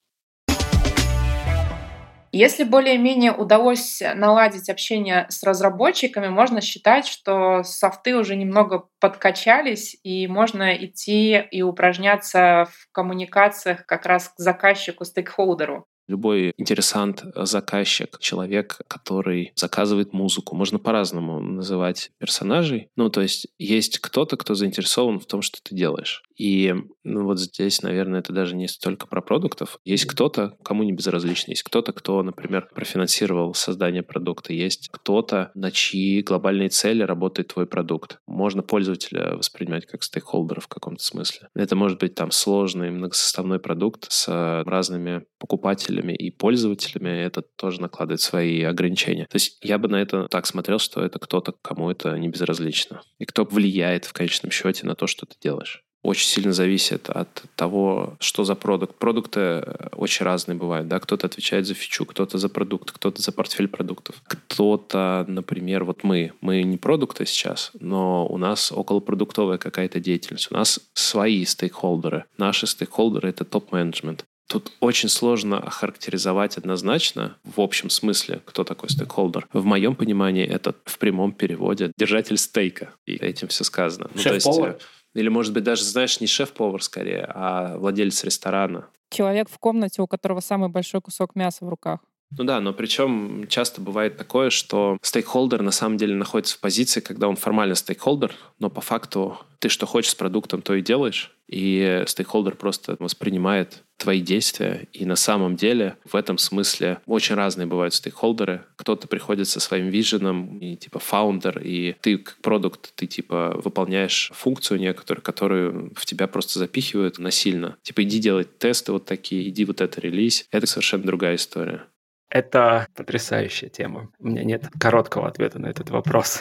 Если 2.32 2.64
более-менее 2.64 3.32
удалось 3.32 4.02
наладить 4.14 4.68
общение 4.68 5.26
с 5.30 5.42
разработчиками, 5.42 6.28
можно 6.28 6.60
считать, 6.60 7.06
что 7.06 7.62
софты 7.62 8.16
уже 8.16 8.36
немного 8.36 8.88
подкачались, 9.00 9.96
и 10.02 10.26
можно 10.26 10.74
идти 10.76 11.38
и 11.50 11.62
упражняться 11.62 12.66
в 12.70 12.92
коммуникациях 12.92 13.86
как 13.86 14.06
раз 14.06 14.28
к 14.28 14.34
заказчику, 14.38 15.04
стейкхолдеру. 15.04 15.86
Любой 16.08 16.52
интересант, 16.56 17.24
заказчик, 17.34 18.18
человек, 18.20 18.78
который 18.88 19.52
заказывает 19.56 20.12
музыку. 20.12 20.54
Можно 20.54 20.78
по-разному 20.78 21.40
называть 21.40 22.12
персонажей. 22.18 22.90
Ну, 22.96 23.10
то 23.10 23.22
есть 23.22 23.48
есть 23.58 23.98
кто-то, 23.98 24.36
кто 24.36 24.54
заинтересован 24.54 25.18
в 25.18 25.26
том, 25.26 25.42
что 25.42 25.60
ты 25.62 25.74
делаешь. 25.74 26.22
И 26.36 26.74
ну, 27.02 27.24
вот 27.24 27.40
здесь, 27.40 27.82
наверное, 27.82 28.20
это 28.20 28.32
даже 28.32 28.54
не 28.54 28.68
столько 28.68 29.06
про 29.06 29.22
продуктов. 29.22 29.80
Есть 29.84 30.04
кто-то, 30.04 30.56
кому 30.62 30.82
не 30.82 30.92
безразлично. 30.92 31.52
Есть 31.52 31.62
кто-то, 31.62 31.92
кто, 31.92 32.22
например, 32.22 32.68
профинансировал 32.74 33.54
создание 33.54 34.02
продукта. 34.02 34.52
Есть 34.52 34.88
кто-то, 34.92 35.50
на 35.54 35.70
чьи 35.70 36.22
глобальные 36.22 36.68
цели 36.68 37.02
работает 37.02 37.48
твой 37.48 37.66
продукт. 37.66 38.18
Можно 38.26 38.62
пользователя 38.62 39.36
воспринимать 39.36 39.86
как 39.86 40.02
стейкхолдера 40.02 40.60
в 40.60 40.68
каком-то 40.68 41.02
смысле. 41.02 41.48
Это 41.54 41.74
может 41.74 41.98
быть 41.98 42.14
там 42.14 42.30
сложный 42.30 42.90
многосоставной 42.90 43.58
продукт 43.58 44.06
с 44.10 44.28
разными 44.64 45.24
покупателями 45.38 45.95
и 46.12 46.30
пользователями. 46.30 47.08
Это 47.08 47.42
тоже 47.42 47.80
накладывает 47.80 48.20
свои 48.20 48.62
ограничения. 48.62 49.26
То 49.26 49.36
есть 49.36 49.58
я 49.62 49.78
бы 49.78 49.88
на 49.88 49.96
это 49.96 50.28
так 50.28 50.46
смотрел, 50.46 50.78
что 50.78 51.02
это 51.02 51.18
кто-то, 51.18 51.54
кому 51.62 51.90
это 51.90 52.18
не 52.18 52.28
безразлично. 52.28 53.02
И 53.18 53.24
кто 53.24 53.44
влияет 53.44 54.04
в 54.04 54.12
конечном 54.12 54.50
счете 54.50 54.86
на 54.86 54.94
то, 54.94 55.06
что 55.06 55.26
ты 55.26 55.36
делаешь 55.40 55.86
очень 56.06 56.28
сильно 56.28 56.52
зависит 56.52 57.10
от 57.10 57.42
того, 57.56 58.16
что 58.20 58.44
за 58.44 58.54
продукт. 58.54 58.96
Продукты 58.96 59.40
э, 59.40 59.88
очень 59.96 60.24
разные 60.24 60.56
бывают, 60.56 60.88
да, 60.88 61.00
кто-то 61.00 61.26
отвечает 61.26 61.66
за 61.66 61.74
фичу, 61.74 62.06
кто-то 62.06 62.38
за 62.38 62.48
продукт, 62.48 62.92
кто-то 62.92 63.20
за 63.20 63.32
портфель 63.32 63.68
продуктов. 63.68 64.22
Кто-то, 64.24 65.24
например, 65.28 65.84
вот 65.84 66.04
мы, 66.04 66.32
мы 66.40 66.62
не 66.62 66.76
продукты 66.76 67.26
сейчас, 67.26 67.72
но 67.80 68.26
у 68.26 68.38
нас 68.38 68.72
околопродуктовая 68.72 69.58
какая-то 69.58 69.98
деятельность, 70.00 70.48
у 70.50 70.54
нас 70.54 70.80
свои 70.94 71.44
стейкхолдеры. 71.44 72.24
Наши 72.38 72.66
стейкхолдеры— 72.66 73.28
это 73.30 73.44
топ-менеджмент. 73.44 74.24
Тут 74.48 74.72
очень 74.80 75.08
сложно 75.08 75.58
охарактеризовать 75.58 76.56
однозначно 76.56 77.36
в 77.44 77.60
общем 77.60 77.90
смысле, 77.90 78.40
кто 78.44 78.62
такой 78.64 78.90
стейкхолдер. 78.90 79.48
В 79.52 79.64
моем 79.64 79.96
понимании 79.96 80.46
это 80.46 80.74
в 80.84 80.98
прямом 80.98 81.32
переводе 81.32 81.92
держатель 81.96 82.36
стейка. 82.36 82.90
И 83.06 83.14
этим 83.14 83.48
все 83.48 83.64
сказано. 83.64 84.08
Ну, 84.14 84.20
Шеф-повар? 84.20 84.78
Или, 85.14 85.28
может 85.28 85.54
быть, 85.54 85.64
даже, 85.64 85.82
знаешь, 85.82 86.20
не 86.20 86.26
шеф-повар 86.26 86.82
скорее, 86.82 87.26
а 87.28 87.78
владелец 87.78 88.22
ресторана. 88.22 88.86
Человек 89.10 89.48
в 89.48 89.58
комнате, 89.58 90.02
у 90.02 90.06
которого 90.06 90.40
самый 90.40 90.68
большой 90.68 91.00
кусок 91.00 91.34
мяса 91.34 91.64
в 91.64 91.68
руках. 91.68 92.00
Ну 92.36 92.44
да, 92.44 92.60
но 92.60 92.72
причем 92.72 93.46
часто 93.48 93.80
бывает 93.80 94.16
такое, 94.16 94.50
что 94.50 94.98
стейкхолдер 95.00 95.62
на 95.62 95.70
самом 95.70 95.96
деле 95.96 96.14
находится 96.14 96.56
в 96.56 96.60
позиции, 96.60 97.00
когда 97.00 97.28
он 97.28 97.36
формально 97.36 97.76
стейкхолдер, 97.76 98.34
но 98.58 98.68
по 98.68 98.80
факту 98.80 99.38
ты 99.60 99.68
что 99.68 99.86
хочешь 99.86 100.10
с 100.10 100.14
продуктом, 100.14 100.60
то 100.60 100.74
и 100.74 100.82
делаешь, 100.82 101.35
и 101.48 102.04
стейкхолдер 102.06 102.56
просто 102.56 102.96
воспринимает 102.98 103.82
твои 103.96 104.20
действия, 104.20 104.88
и 104.92 105.06
на 105.06 105.16
самом 105.16 105.56
деле 105.56 105.96
в 106.04 106.16
этом 106.16 106.38
смысле 106.38 106.98
очень 107.06 107.34
разные 107.34 107.66
бывают 107.66 107.94
стейкхолдеры. 107.94 108.64
Кто-то 108.76 109.08
приходит 109.08 109.48
со 109.48 109.60
своим 109.60 109.88
vision 109.88 110.35
ом, 110.35 110.58
и 110.58 110.76
типа 110.76 110.98
founder, 110.98 111.60
и 111.60 111.96
ты 112.00 112.18
как 112.18 112.36
продукт, 112.42 112.92
ты 112.94 113.06
типа 113.06 113.60
выполняешь 113.62 114.30
функцию 114.34 114.80
некоторую, 114.80 115.22
которую 115.22 115.92
в 115.94 116.04
тебя 116.04 116.26
просто 116.26 116.58
запихивают 116.58 117.18
насильно. 117.18 117.76
Типа 117.82 118.02
иди 118.02 118.18
делать 118.18 118.58
тесты 118.58 118.92
вот 118.92 119.06
такие, 119.06 119.48
иди 119.48 119.64
вот 119.64 119.80
это 119.80 120.00
релизь. 120.00 120.46
Это 120.50 120.66
совершенно 120.66 121.04
другая 121.04 121.36
история. 121.36 121.84
Это 122.28 122.88
потрясающая 122.94 123.68
тема. 123.68 124.10
У 124.18 124.26
меня 124.26 124.44
нет 124.44 124.68
короткого 124.78 125.28
ответа 125.28 125.58
на 125.58 125.66
этот 125.66 125.90
вопрос. 125.90 126.40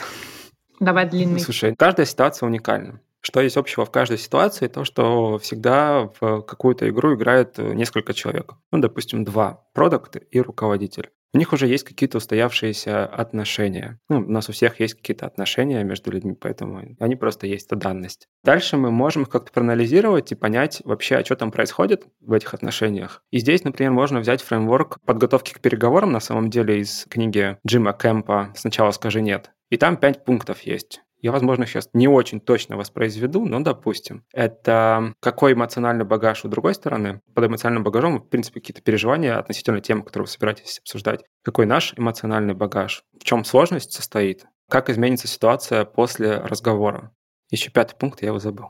Давай 0.80 1.08
длинный. 1.08 1.40
Слушай, 1.40 1.74
каждая 1.74 2.06
ситуация 2.06 2.46
уникальна. 2.46 3.00
Что 3.28 3.40
есть 3.40 3.56
общего 3.56 3.84
в 3.84 3.90
каждой 3.90 4.18
ситуации? 4.18 4.68
То, 4.68 4.84
что 4.84 5.38
всегда 5.38 6.12
в 6.20 6.42
какую-то 6.42 6.88
игру 6.88 7.16
играет 7.16 7.58
несколько 7.58 8.14
человек. 8.14 8.52
Ну, 8.70 8.78
допустим, 8.78 9.24
два. 9.24 9.64
Продукт 9.74 10.16
и 10.30 10.40
руководитель 10.40 11.10
у 11.34 11.38
них 11.38 11.52
уже 11.52 11.66
есть 11.66 11.84
какие-то 11.84 12.16
устоявшиеся 12.16 13.04
отношения. 13.04 13.98
Ну, 14.08 14.20
у 14.20 14.30
нас 14.30 14.48
у 14.48 14.52
всех 14.52 14.80
есть 14.80 14.94
какие-то 14.94 15.26
отношения 15.26 15.84
между 15.84 16.10
людьми, 16.10 16.34
поэтому 16.34 16.96
они 16.98 17.16
просто 17.16 17.46
есть, 17.46 17.66
это 17.66 17.76
данность. 17.76 18.28
Дальше 18.42 18.78
мы 18.78 18.90
можем 18.90 19.26
как-то 19.26 19.52
проанализировать 19.52 20.32
и 20.32 20.34
понять 20.34 20.80
вообще, 20.84 21.16
а 21.16 21.24
что 21.24 21.36
там 21.36 21.50
происходит 21.50 22.06
в 22.20 22.32
этих 22.32 22.54
отношениях. 22.54 23.22
И 23.32 23.38
здесь, 23.38 23.64
например, 23.64 23.92
можно 23.92 24.20
взять 24.20 24.40
фреймворк 24.40 24.98
подготовки 25.04 25.52
к 25.52 25.60
переговорам, 25.60 26.10
на 26.10 26.20
самом 26.20 26.48
деле, 26.48 26.78
из 26.80 27.04
книги 27.10 27.58
Джима 27.66 27.92
Кэмпа 27.92 28.54
«Сначала 28.56 28.92
скажи 28.92 29.20
нет». 29.20 29.50
И 29.68 29.76
там 29.76 29.98
пять 29.98 30.24
пунктов 30.24 30.62
есть. 30.62 31.02
Я, 31.20 31.32
возможно, 31.32 31.66
сейчас 31.66 31.88
не 31.92 32.08
очень 32.08 32.40
точно 32.40 32.76
воспроизведу, 32.76 33.44
но 33.44 33.60
допустим. 33.60 34.24
Это 34.32 35.14
какой 35.20 35.54
эмоциональный 35.54 36.04
багаж 36.04 36.44
у 36.44 36.48
другой 36.48 36.74
стороны. 36.74 37.20
Под 37.34 37.46
эмоциональным 37.46 37.84
багажом, 37.84 38.18
в 38.18 38.28
принципе, 38.28 38.60
какие-то 38.60 38.82
переживания 38.82 39.38
относительно 39.38 39.80
темы, 39.80 40.02
которую 40.02 40.26
вы 40.26 40.32
собираетесь 40.32 40.78
обсуждать. 40.78 41.24
Какой 41.42 41.66
наш 41.66 41.94
эмоциональный 41.96 42.54
багаж? 42.54 43.02
В 43.18 43.24
чем 43.24 43.44
сложность 43.44 43.92
состоит? 43.92 44.46
Как 44.68 44.90
изменится 44.90 45.28
ситуация 45.28 45.84
после 45.84 46.38
разговора? 46.38 47.12
Еще 47.50 47.70
пятый 47.70 47.96
пункт, 47.96 48.22
я 48.22 48.28
его 48.28 48.38
забыл. 48.38 48.66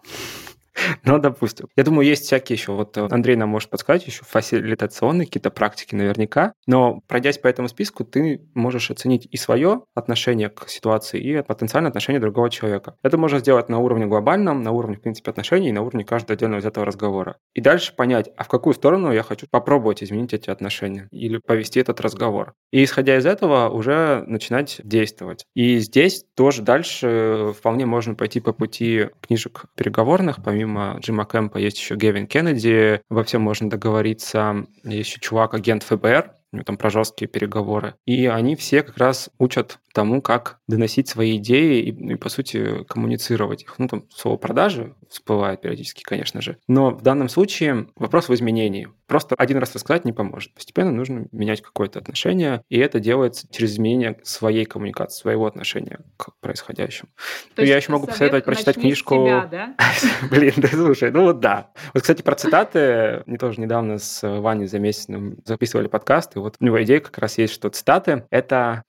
Ну, 1.04 1.18
допустим. 1.18 1.68
Я 1.76 1.84
думаю, 1.84 2.06
есть 2.06 2.24
всякие 2.24 2.56
еще. 2.56 2.72
Вот 2.72 2.96
э, 2.96 3.08
Андрей 3.10 3.36
нам 3.36 3.48
может 3.48 3.70
подсказать 3.70 4.06
еще 4.06 4.24
фасилитационные 4.24 5.26
какие-то 5.26 5.50
практики 5.50 5.94
наверняка. 5.94 6.52
Но 6.66 7.00
пройдясь 7.06 7.38
по 7.38 7.48
этому 7.48 7.68
списку, 7.68 8.04
ты 8.04 8.42
можешь 8.54 8.90
оценить 8.90 9.28
и 9.30 9.36
свое 9.36 9.82
отношение 9.94 10.48
к 10.48 10.68
ситуации, 10.68 11.20
и 11.20 11.42
потенциальное 11.42 11.88
отношение 11.88 12.20
другого 12.20 12.50
человека. 12.50 12.96
Это 13.02 13.18
можно 13.18 13.38
сделать 13.38 13.68
на 13.68 13.78
уровне 13.78 14.06
глобальном, 14.06 14.62
на 14.62 14.72
уровне, 14.72 14.96
в 14.96 15.00
принципе, 15.00 15.30
отношений, 15.30 15.68
и 15.68 15.72
на 15.72 15.82
уровне 15.82 16.04
каждого 16.04 16.34
отдельного 16.34 16.60
взятого 16.60 16.86
разговора. 16.86 17.36
И 17.54 17.60
дальше 17.60 17.94
понять, 17.94 18.30
а 18.36 18.44
в 18.44 18.48
какую 18.48 18.74
сторону 18.74 19.12
я 19.12 19.22
хочу 19.22 19.46
попробовать 19.50 20.02
изменить 20.02 20.34
эти 20.34 20.50
отношения 20.50 21.08
или 21.10 21.38
повести 21.38 21.80
этот 21.80 22.00
разговор. 22.00 22.54
И 22.70 22.82
исходя 22.84 23.16
из 23.16 23.26
этого 23.26 23.68
уже 23.68 24.24
начинать 24.26 24.80
действовать. 24.82 25.44
И 25.54 25.78
здесь 25.78 26.24
тоже 26.34 26.62
дальше 26.62 27.52
вполне 27.56 27.86
можно 27.86 28.14
пойти 28.14 28.40
по 28.40 28.52
пути 28.52 29.08
книжек 29.20 29.66
переговорных, 29.76 30.42
помимо 30.42 30.65
помимо 30.66 30.98
Джима 31.00 31.24
Кэмпа 31.24 31.58
есть 31.58 31.78
еще 31.78 31.94
Гевин 31.94 32.26
Кеннеди, 32.26 33.00
во 33.08 33.22
всем 33.22 33.42
можно 33.42 33.70
договориться. 33.70 34.66
Есть 34.84 35.10
еще 35.10 35.20
чувак, 35.20 35.54
агент 35.54 35.82
ФБР, 35.84 36.32
там 36.64 36.76
про 36.76 36.90
жесткие 36.90 37.28
переговоры. 37.28 37.94
И 38.04 38.26
они 38.26 38.56
все 38.56 38.82
как 38.82 38.98
раз 38.98 39.30
учат 39.38 39.78
тому, 39.96 40.20
как 40.20 40.58
доносить 40.68 41.08
свои 41.08 41.38
идеи 41.38 41.80
и, 41.80 41.92
ну, 41.92 42.12
и, 42.12 42.14
по 42.16 42.28
сути, 42.28 42.84
коммуницировать 42.84 43.62
их. 43.62 43.78
Ну, 43.78 43.88
там 43.88 44.04
слово 44.10 44.36
продажи 44.36 44.94
всплывает 45.08 45.62
периодически, 45.62 46.02
конечно 46.02 46.42
же. 46.42 46.58
Но 46.68 46.90
в 46.90 47.00
данном 47.00 47.30
случае 47.30 47.86
вопрос 47.96 48.28
в 48.28 48.34
изменении. 48.34 48.88
Просто 49.06 49.36
один 49.38 49.56
раз 49.56 49.74
рассказать 49.74 50.04
не 50.04 50.12
поможет. 50.12 50.52
Постепенно 50.52 50.90
нужно 50.90 51.28
менять 51.32 51.62
какое-то 51.62 51.98
отношение, 51.98 52.62
и 52.68 52.78
это 52.78 53.00
делается 53.00 53.46
через 53.50 53.72
изменение 53.72 54.18
своей 54.22 54.66
коммуникации, 54.66 55.20
своего 55.20 55.46
отношения 55.46 56.00
к 56.18 56.28
происходящему. 56.40 57.08
То 57.54 57.62
ну, 57.62 57.68
я 57.68 57.76
еще 57.76 57.92
могу 57.92 58.06
посоветовать 58.06 58.44
прочитать 58.44 58.76
книжку... 58.76 59.14
Себя, 59.14 59.46
да? 59.50 59.76
Блин, 60.30 60.52
да 60.56 60.68
слушай, 60.68 61.10
ну 61.10 61.22
вот 61.22 61.40
да. 61.40 61.70
Вот, 61.94 62.02
кстати, 62.02 62.20
про 62.20 62.34
цитаты. 62.34 63.22
Мы 63.24 63.38
тоже 63.38 63.60
недавно 63.60 63.98
с 63.98 64.28
Ваней 64.28 64.66
Замесиным 64.66 65.38
записывали 65.46 65.86
подкаст, 65.86 66.36
и 66.36 66.38
вот 66.40 66.56
у 66.60 66.64
него 66.64 66.82
идея 66.82 67.00
как 67.00 67.16
раз 67.16 67.38
есть, 67.38 67.54
что 67.54 67.70
цитаты— 67.70 68.26
это 68.30 68.82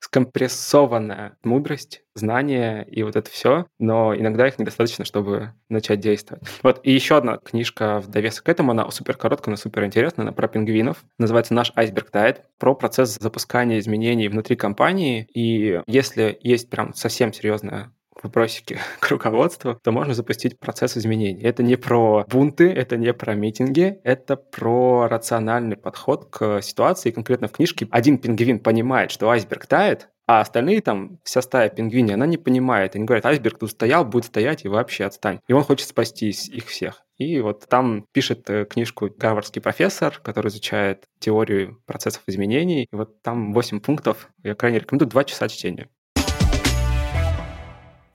скомпрессованная 0.97 1.37
мудрость, 1.43 2.01
знания 2.15 2.83
и 2.83 3.03
вот 3.03 3.15
это 3.15 3.29
все, 3.29 3.67
но 3.79 4.15
иногда 4.15 4.47
их 4.47 4.57
недостаточно, 4.57 5.05
чтобы 5.05 5.53
начать 5.69 5.99
действовать. 5.99 6.43
Вот, 6.63 6.79
и 6.83 6.91
еще 6.91 7.17
одна 7.17 7.37
книжка 7.37 7.99
в 7.99 8.07
довесок 8.07 8.45
к 8.45 8.49
этому, 8.49 8.71
она 8.71 8.89
супер 8.91 9.15
короткая, 9.15 9.51
но 9.51 9.57
супер 9.57 9.85
интересная, 9.85 10.23
она 10.23 10.31
про 10.31 10.47
пингвинов, 10.47 11.03
называется 11.19 11.53
«Наш 11.53 11.71
айсберг 11.75 12.09
тает», 12.09 12.43
про 12.57 12.73
процесс 12.73 13.17
запускания 13.19 13.79
изменений 13.79 14.29
внутри 14.29 14.55
компании, 14.55 15.27
и 15.33 15.81
если 15.85 16.37
есть 16.41 16.69
прям 16.69 16.93
совсем 16.93 17.33
серьезная 17.33 17.91
вопросики 18.23 18.79
к 18.99 19.09
руководству, 19.09 19.79
то 19.81 19.91
можно 19.91 20.13
запустить 20.13 20.59
процесс 20.59 20.97
изменений. 20.97 21.41
Это 21.41 21.63
не 21.63 21.75
про 21.75 22.25
бунты, 22.29 22.69
это 22.69 22.97
не 22.97 23.13
про 23.13 23.35
митинги, 23.35 23.99
это 24.03 24.35
про 24.35 25.07
рациональный 25.07 25.77
подход 25.77 26.27
к 26.29 26.61
ситуации. 26.61 27.11
Конкретно 27.11 27.47
в 27.47 27.51
книжке 27.51 27.87
один 27.91 28.17
пингвин 28.17 28.59
понимает, 28.59 29.11
что 29.11 29.29
айсберг 29.29 29.65
тает, 29.67 30.09
а 30.27 30.41
остальные 30.41 30.81
там, 30.81 31.19
вся 31.23 31.41
стая 31.41 31.69
пингвини, 31.69 32.11
она 32.11 32.25
не 32.25 32.37
понимает. 32.37 32.95
Они 32.95 33.05
говорят, 33.05 33.25
айсберг 33.25 33.59
тут 33.59 33.71
стоял, 33.71 34.03
будет 34.03 34.25
стоять 34.25 34.65
и 34.65 34.67
вообще 34.67 35.05
отстань. 35.05 35.39
И 35.47 35.53
он 35.53 35.63
хочет 35.63 35.87
спасти 35.87 36.29
их 36.29 36.67
всех. 36.67 37.03
И 37.17 37.39
вот 37.39 37.65
там 37.69 38.05
пишет 38.11 38.47
э, 38.49 38.65
книжку 38.65 39.09
гарвардский 39.17 39.61
профессор, 39.61 40.19
который 40.21 40.49
изучает 40.49 41.05
теорию 41.19 41.81
процессов 41.85 42.23
изменений. 42.27 42.87
И 42.91 42.95
вот 42.95 43.21
там 43.21 43.53
8 43.53 43.79
пунктов. 43.79 44.29
Я 44.43 44.53
крайне 44.53 44.79
рекомендую 44.79 45.09
2 45.09 45.23
часа 45.23 45.47
чтения 45.47 45.87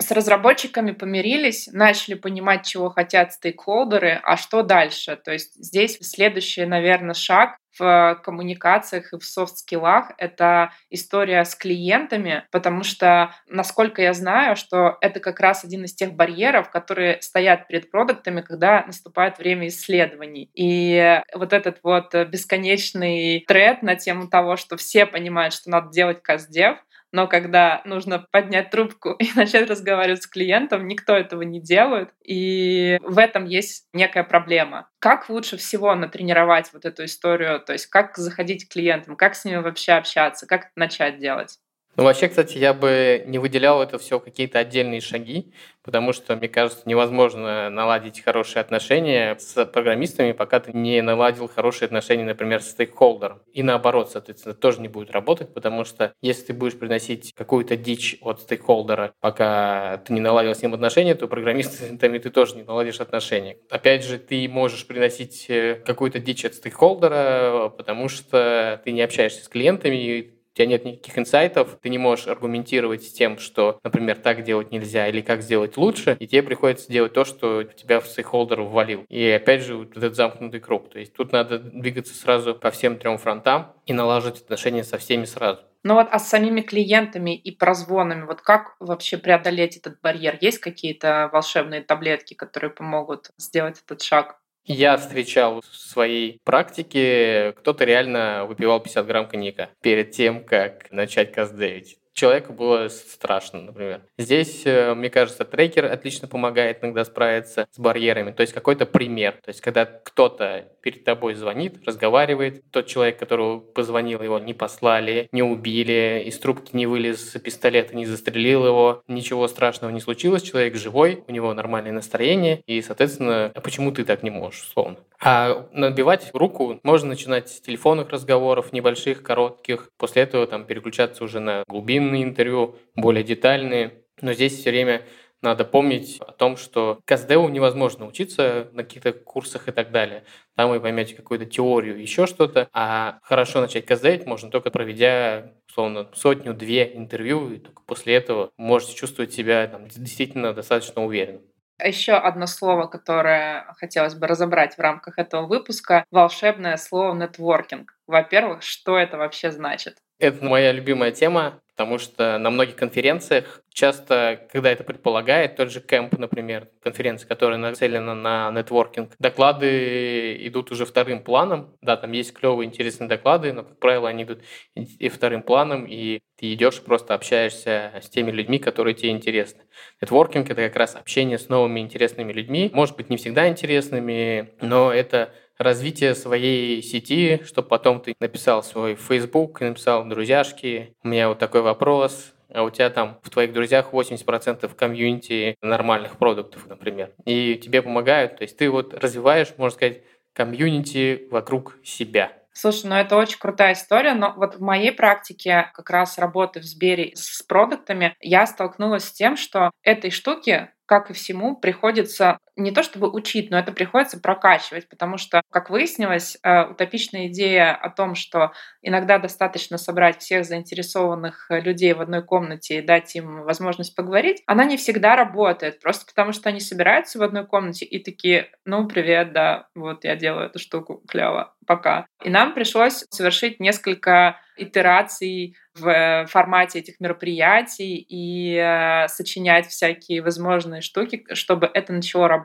с 0.03 0.11
разработчиками 0.11 0.91
помирились, 0.91 1.69
начали 1.73 2.15
понимать, 2.15 2.67
чего 2.67 2.91
хотят 2.91 3.33
стейкхолдеры, 3.33 4.21
а 4.23 4.37
что 4.37 4.63
дальше. 4.63 5.17
То 5.17 5.33
есть 5.33 5.55
здесь 5.55 5.97
следующий, 6.01 6.67
наверное, 6.67 7.15
шаг 7.15 7.57
в 7.79 8.21
коммуникациях 8.23 9.13
и 9.13 9.19
в 9.19 9.25
софт-скиллах— 9.25 10.13
это 10.19 10.73
история 10.91 11.45
с 11.45 11.55
клиентами, 11.55 12.45
потому 12.51 12.83
что, 12.83 13.35
насколько 13.49 14.03
я 14.03 14.13
знаю, 14.13 14.57
что 14.57 14.99
это 15.01 15.21
как 15.21 15.41
раз 15.41 15.65
один 15.65 15.85
из 15.85 15.95
тех 15.95 16.13
барьеров, 16.15 16.71
которые 16.71 17.21
стоят 17.23 17.69
перед 17.69 17.91
продуктами, 17.91 18.41
когда 18.41 18.85
наступает 18.87 19.39
время 19.39 19.69
исследований. 19.69 20.51
И 20.55 21.21
вот 21.35 21.53
этот 21.53 21.79
вот 21.83 22.15
бесконечный 22.15 23.45
тред 23.47 23.83
на 23.83 23.97
тему 23.97 24.29
того, 24.29 24.57
что 24.57 24.77
все 24.77 25.07
понимают, 25.07 25.55
что 25.55 25.71
надо 25.71 25.91
делать 25.91 26.23
каздев, 26.23 26.79
но 27.13 27.29
когда 27.29 27.83
нужно 27.85 28.27
поднять 28.31 28.71
трубку 28.71 29.11
и 29.19 29.29
начать 29.37 29.69
разговаривать 29.69 30.23
с 30.23 30.27
клиентом, 30.27 30.89
никто 30.89 31.15
этого 31.17 31.43
не 31.43 31.61
делает, 31.61 32.11
и 32.25 32.99
в 33.03 33.19
этом 33.19 33.45
есть 33.45 33.87
некая 33.93 34.25
проблема. 34.25 34.89
Как 34.99 35.29
лучше 35.29 35.57
всего 35.57 35.95
натренировать 35.95 36.73
вот 36.73 36.85
эту 36.85 37.05
историю, 37.05 37.61
то 37.61 37.73
есть 37.73 37.87
как 37.87 38.17
заходить 38.17 38.69
к 38.69 38.73
клиентам, 38.73 39.17
как 39.17 39.35
с 39.35 39.45
ними 39.45 39.59
вообще 39.59 39.93
общаться, 39.93 40.47
как 40.47 40.71
начать 40.77 41.19
делать? 41.19 41.59
Ну, 41.95 42.05
вообще, 42.05 42.29
кстати, 42.29 42.57
я 42.57 42.73
бы 42.73 43.23
не 43.27 43.39
выделял 43.39 43.83
это 43.83 43.99
все 43.99 44.19
какие-то 44.19 44.59
отдельные 44.59 45.03
шаги, 45.03 45.53
потому 45.83 46.15
что, 46.15 46.35
мне 46.37 46.49
кажется, 46.49 46.83
невозможно 46.87 47.69
наладить 47.69 48.23
хорошие 48.23 48.63
отношения 48.63 49.37
с 49.39 49.67
программистами, 49.67 50.33
пока 50.33 50.61
ты 50.61 50.73
не 50.73 51.03
наладил 51.03 51.49
хорошие 51.49 51.87
отношения, 51.87 52.25
например, 52.25 52.63
с 52.63 52.71
стейкхолдером. 52.71 53.43
И 53.53 53.63
наоборот, 53.63 54.11
соответственно, 54.11 54.55
тоже 54.55 54.81
не 54.81 54.89
будет 54.89 55.11
работать, 55.11 55.53
потому 55.53 55.85
что 55.85 56.15
если 56.23 56.47
ты 56.47 56.53
будешь 56.55 56.79
приносить 56.79 57.35
какую-то 57.35 57.77
дичь 57.77 58.17
от 58.23 58.41
стейкхолдера, 58.41 59.13
пока 59.21 59.99
ты 59.99 60.15
не 60.15 60.21
наладил 60.21 60.55
с 60.55 60.63
ним 60.63 60.73
отношения, 60.73 61.15
то 61.15 61.29
программистами 61.29 62.19
ты 62.19 62.31
тоже 62.31 62.57
не 62.57 62.63
наладишь 62.63 63.01
отношения. 63.01 63.59
Опять 63.69 64.05
же, 64.05 64.19
ты 64.19 64.49
можешь 64.49 64.87
приносить 64.87 65.45
э, 65.51 65.75
какую-то 65.85 66.21
дичь 66.21 66.47
от 66.47 66.55
стейкхолдера, 66.55 67.69
потому 67.77 68.09
что 68.09 68.81
ты 68.83 68.93
не 68.93 69.03
общаешься 69.03 69.45
с 69.45 69.49
клиентами, 69.49 69.97
и 69.97 70.42
у 70.53 70.57
тебя 70.57 70.67
нет 70.67 70.85
никаких 70.85 71.19
инсайтов, 71.19 71.79
ты 71.81 71.89
не 71.89 71.99
можешь 71.99 72.27
аргументировать 72.27 73.05
с 73.05 73.13
тем, 73.13 73.39
что, 73.39 73.81
например, 73.83 74.19
так 74.19 74.45
делать 74.45 74.71
нельзя 74.71 75.09
или 75.09 75.23
как 75.23 75.43
сделать 75.43 75.77
лучше, 75.77 76.17
и 76.21 76.27
тебе 76.27 76.43
приходится 76.43 76.93
делать 76.93 77.15
то, 77.15 77.25
что 77.25 77.63
тебя 77.65 78.01
в 78.01 78.07
стейкхолдер 78.07 78.61
ввалил. 78.61 79.05
И 79.09 79.31
опять 79.31 79.63
же, 79.63 79.77
вот 79.77 79.97
этот 79.97 80.15
замкнутый 80.15 80.61
круг. 80.61 80.91
То 80.91 80.99
есть 80.99 81.15
тут 81.15 81.33
надо 81.33 81.59
двигаться 81.59 82.15
сразу 82.15 82.55
по 82.55 82.71
всем 82.71 82.99
трем 82.99 83.17
фронтам 83.17 83.73
и 83.87 83.95
налаживать 83.95 84.43
отношения 84.43 84.85
со 84.85 84.99
всеми 84.99 85.25
сразу. 85.25 85.63
Ну 85.85 85.95
вот, 85.95 86.09
а 86.11 86.19
с 86.21 86.29
самими 86.29 86.61
клиентами 86.61 87.35
и 87.35 87.51
прозвонами, 87.51 88.25
вот 88.25 88.41
как 88.41 88.77
вообще 88.79 89.19
преодолеть 89.19 89.77
этот 89.77 90.01
барьер? 90.01 90.39
Есть 90.41 90.59
какие-то 90.59 91.29
волшебные 91.33 91.81
таблетки, 91.81 92.35
которые 92.35 92.71
помогут 92.71 93.33
сделать 93.37 93.83
этот 93.85 94.01
шаг? 94.03 94.39
Я 94.65 94.97
встречал 94.97 95.61
в 95.61 95.77
своей 95.77 96.41
практике, 96.45 97.53
кто-то 97.59 97.85
реально 97.85 98.45
выпивал 98.47 98.81
50 98.81 99.07
грамм 99.07 99.29
коньяка 99.29 99.71
перед 99.81 100.13
тем, 100.13 100.45
как 100.45 100.91
начать 100.93 101.33
каздевить 101.33 101.99
человеку 102.13 102.53
было 102.53 102.89
страшно, 102.89 103.63
например. 103.63 104.03
Здесь, 104.19 104.63
э, 104.65 104.95
мне 104.95 105.11
кажется, 105.11 105.45
трекер 105.45 105.87
отлично 105.87 106.29
помогает 106.29 106.83
иногда 106.83 107.05
справиться 107.05 107.67
с 107.71 107.79
барьерами. 107.79 108.33
То 108.33 108.43
есть 108.43 108.53
какой-то 108.53 108.87
пример. 108.87 109.33
То 109.43 109.49
есть 109.49 109.61
когда 109.61 109.85
кто-то 109.85 110.69
перед 110.83 111.05
тобой 111.05 111.35
звонит, 111.35 111.85
разговаривает, 111.87 112.71
тот 112.71 112.87
человек, 112.87 113.19
которого 113.19 113.61
позвонил, 113.61 114.23
его 114.23 114.39
не 114.39 114.55
послали, 114.55 115.29
не 115.33 115.43
убили, 115.43 116.23
из 116.27 116.39
трубки 116.39 116.77
не 116.77 116.87
вылез 116.87 117.37
пистолета, 117.43 117.97
не 117.97 118.05
застрелил 118.05 118.67
его, 118.67 119.03
ничего 119.09 119.49
страшного 119.49 119.91
не 119.91 120.01
случилось, 120.01 120.43
человек 120.43 120.77
живой, 120.77 121.25
у 121.27 121.33
него 121.33 121.55
нормальное 121.55 121.93
настроение, 121.93 122.63
и, 122.67 122.83
соответственно, 122.83 123.53
а 123.55 123.61
почему 123.61 123.93
ты 123.93 124.05
так 124.05 124.23
не 124.23 124.31
можешь, 124.31 124.63
условно? 124.63 124.99
А 125.25 125.69
набивать 125.73 126.31
руку 126.35 126.81
можно 126.83 127.11
начинать 127.11 127.49
с 127.49 127.61
телефонных 127.61 128.09
разговоров, 128.09 128.73
небольших, 128.73 129.23
коротких. 129.23 129.89
После 129.97 130.23
этого 130.23 130.49
там 130.49 130.65
переключаться 130.65 131.23
уже 131.23 131.39
на 131.39 131.63
глубинные 131.69 132.25
интервью, 132.25 132.77
более 132.97 133.23
детальные. 133.23 134.03
Но 134.21 134.33
здесь 134.33 134.59
все 134.59 134.71
время 134.71 135.07
надо 135.41 135.65
помнить 135.65 136.19
о 136.19 136.33
том, 136.33 136.57
что 136.57 136.99
КСДУ 137.05 137.49
невозможно 137.49 138.07
учиться 138.07 138.69
на 138.73 138.83
каких-то 138.83 139.13
курсах 139.13 139.69
и 139.69 139.71
так 139.71 139.93
далее. 139.93 140.25
Там 140.57 140.71
вы 140.71 140.81
поймете 140.81 141.15
какую-то 141.15 141.47
теорию, 141.47 142.01
еще 142.01 142.27
что-то. 142.27 142.69
А 142.73 143.21
хорошо 143.23 143.61
начать 143.61 143.87
КСДить 143.87 144.27
можно 144.27 144.51
только 144.51 144.71
проведя, 144.73 145.53
условно, 145.69 146.11
сотню-две 146.15 146.97
интервью, 146.97 147.53
и 147.53 147.59
только 147.59 147.83
после 147.87 148.15
этого 148.15 148.51
можете 148.57 148.97
чувствовать 148.97 149.33
себя 149.33 149.69
там, 149.69 149.87
действительно 149.87 150.53
достаточно 150.53 151.05
уверенным. 151.05 151.43
Еще 151.81 152.13
одно 152.13 152.47
слово, 152.47 152.87
которое 152.87 153.65
хотелось 153.77 154.15
бы 154.15 154.27
разобрать 154.27 154.77
в 154.77 154.81
рамках 154.81 155.19
этого 155.19 155.47
выпуска— 155.47 156.05
волшебное 156.11 156.77
слово 156.77 157.15
«нетворкинг». 157.15 157.97
Во-первых, 158.07 158.63
что 158.63 158.97
это 158.99 159.17
вообще 159.17 159.51
значит? 159.51 159.99
Это 160.23 160.45
моя 160.45 160.71
любимая 160.71 161.11
тема, 161.11 161.61
потому 161.75 161.99
что 161.99 162.39
на 162.39 162.49
многих 162.51 162.77
конференциях 162.77 163.61
часто, 163.75 164.47
когда 164.53 164.71
это 164.71 164.85
предполагает, 164.85 165.57
тот 165.57 165.73
же 165.73 165.81
кемп, 165.81 166.17
например, 166.17 166.69
конференция, 166.81 167.27
которая 167.27 167.59
нацелена 167.59 168.15
на 168.15 168.53
нетворкинг, 168.53 169.17
доклады 169.19 170.37
идут 170.47 170.71
уже 170.71 170.87
вторым 170.87 171.25
планом. 171.25 171.77
Да, 171.81 171.97
там 171.97 172.13
есть 172.13 172.35
клевые, 172.35 172.69
интересные 172.69 173.09
доклады, 173.09 173.53
но, 173.53 173.65
как 173.65 173.81
правило, 173.81 174.09
они 174.09 174.23
идут 174.23 174.43
и 174.77 175.09
вторым 175.09 175.43
планом, 175.43 175.87
и 175.87 176.21
ты 176.39 176.53
идешь 176.53 176.81
просто 176.83 177.15
общаешься 177.15 177.91
с 178.01 178.09
теми 178.09 178.31
людьми, 178.31 178.61
которые 178.61 178.95
тебе 178.95 179.11
интересны. 179.11 179.65
Нетворкинг— 180.01 180.51
это 180.53 180.63
как 180.63 180.77
раз 180.77 180.95
общение 180.95 181.39
с 181.39 181.49
новыми 181.49 181.81
интересными 181.81 182.33
людьми. 182.33 182.71
Может 182.73 182.97
быть, 182.97 183.11
не 183.11 183.17
всегда 183.17 183.49
интересными, 183.49 184.55
но 184.61 184.93
это 184.93 185.35
развитие 185.63 186.15
своей 186.15 186.83
сети, 186.83 187.41
чтобы 187.45 187.69
потом 187.69 188.01
ты 188.01 188.15
написал 188.21 188.63
свой 188.63 188.95
Facebook, 188.95 189.61
написал 189.61 190.05
друзьяшки, 190.05 190.95
у 191.03 191.09
меня 191.09 191.29
вот 191.29 191.39
такой 191.39 191.63
вопрос, 191.63 192.33
а 192.53 192.63
у 192.63 192.71
тебя 192.71 192.91
там 192.91 193.19
в 193.23 193.31
твоих 193.31 193.53
друзьях 193.53 193.93
80% 193.93 194.75
комьюнити 194.75 195.57
нормальных 195.63 196.19
продуктов, 196.19 196.67
например. 196.67 197.13
И 197.25 197.57
тебе 197.57 197.83
помогают, 197.83 198.37
то 198.37 198.43
есть 198.43 198.57
ты 198.57 198.71
вот 198.71 198.95
развиваешь, 198.95 199.55
можно 199.57 199.75
сказать, 199.75 200.03
комьюнити 200.35 201.29
вокруг 201.31 201.79
себя. 201.85 202.33
Слушай, 202.55 202.87
ну 202.87 202.97
это 202.97 203.17
очень 203.17 203.39
крутая 203.39 203.73
история, 203.73 204.13
но 204.13 204.35
вот 204.37 204.57
в 204.57 204.61
моей 204.61 204.93
практике 204.93 205.71
как 205.73 205.89
раз 205.89 206.19
работы 206.19 206.61
в 206.61 206.65
Сбере 206.65 207.13
с 207.15 207.43
продуктами 207.43 208.15
я 208.21 208.47
столкнулась 208.47 209.05
с 209.05 209.13
тем, 209.13 209.39
что 209.39 209.71
этой 209.83 210.11
штуки 210.11 210.69
как 210.93 211.09
и 211.09 211.15
всему, 211.15 211.57
приходится 211.57 212.37
не 212.57 212.71
то 212.71 212.83
чтобы 212.83 213.11
учить, 213.11 213.51
но 213.51 213.59
это 213.59 213.73
приходится 213.73 214.21
прокачивать, 214.21 214.89
потому 214.89 215.17
что, 215.17 215.43
как 215.51 215.71
выяснилось, 215.71 216.37
э, 216.43 216.65
утопичная 216.71 217.29
идея 217.29 217.75
о 217.75 217.91
том, 217.91 218.15
что 218.15 218.53
иногда 218.83 219.19
достаточно 219.19 219.79
собрать 219.79 220.21
всех 220.21 220.45
заинтересованных 220.45 221.47
э, 221.51 221.61
людей 221.61 221.95
в 221.95 222.01
одной 222.01 222.23
комнате 222.23 222.79
и 222.79 222.83
дать 222.83 223.15
им 223.17 223.43
возможность 223.43 223.97
поговорить, 223.97 224.43
она 224.47 224.65
не 224.65 224.77
всегда 224.77 225.17
работает, 225.17 225.81
просто 225.81 226.07
потому 226.07 226.33
что 226.33 226.49
они 226.51 226.61
собираются 226.61 227.19
в 227.19 227.23
одной 227.23 227.47
комнате 227.47 227.85
и 227.85 228.03
такие, 228.03 228.51
ну, 228.65 228.87
привет, 228.87 229.33
да, 229.33 229.69
вот 229.75 230.05
я 230.05 230.17
делаю 230.17 230.47
эту 230.47 230.59
штуку, 230.59 231.03
клево, 231.09 231.55
пока. 231.67 232.07
И 232.23 232.31
нам 232.31 232.55
пришлось 232.55 233.05
совершить 233.11 233.61
несколько 233.61 234.39
итераций 234.57 235.57
в 235.75 236.27
формате 236.29 236.81
этих 236.81 237.01
мероприятий 237.01 237.97
и 237.97 238.57
э, 238.57 239.09
сочинять 239.09 239.67
всякие 239.69 240.23
возможные 240.23 240.83
штуки, 240.83 241.25
чтобы 241.33 241.71
это 241.73 241.93
начало 241.93 242.29
работать. 242.29 242.42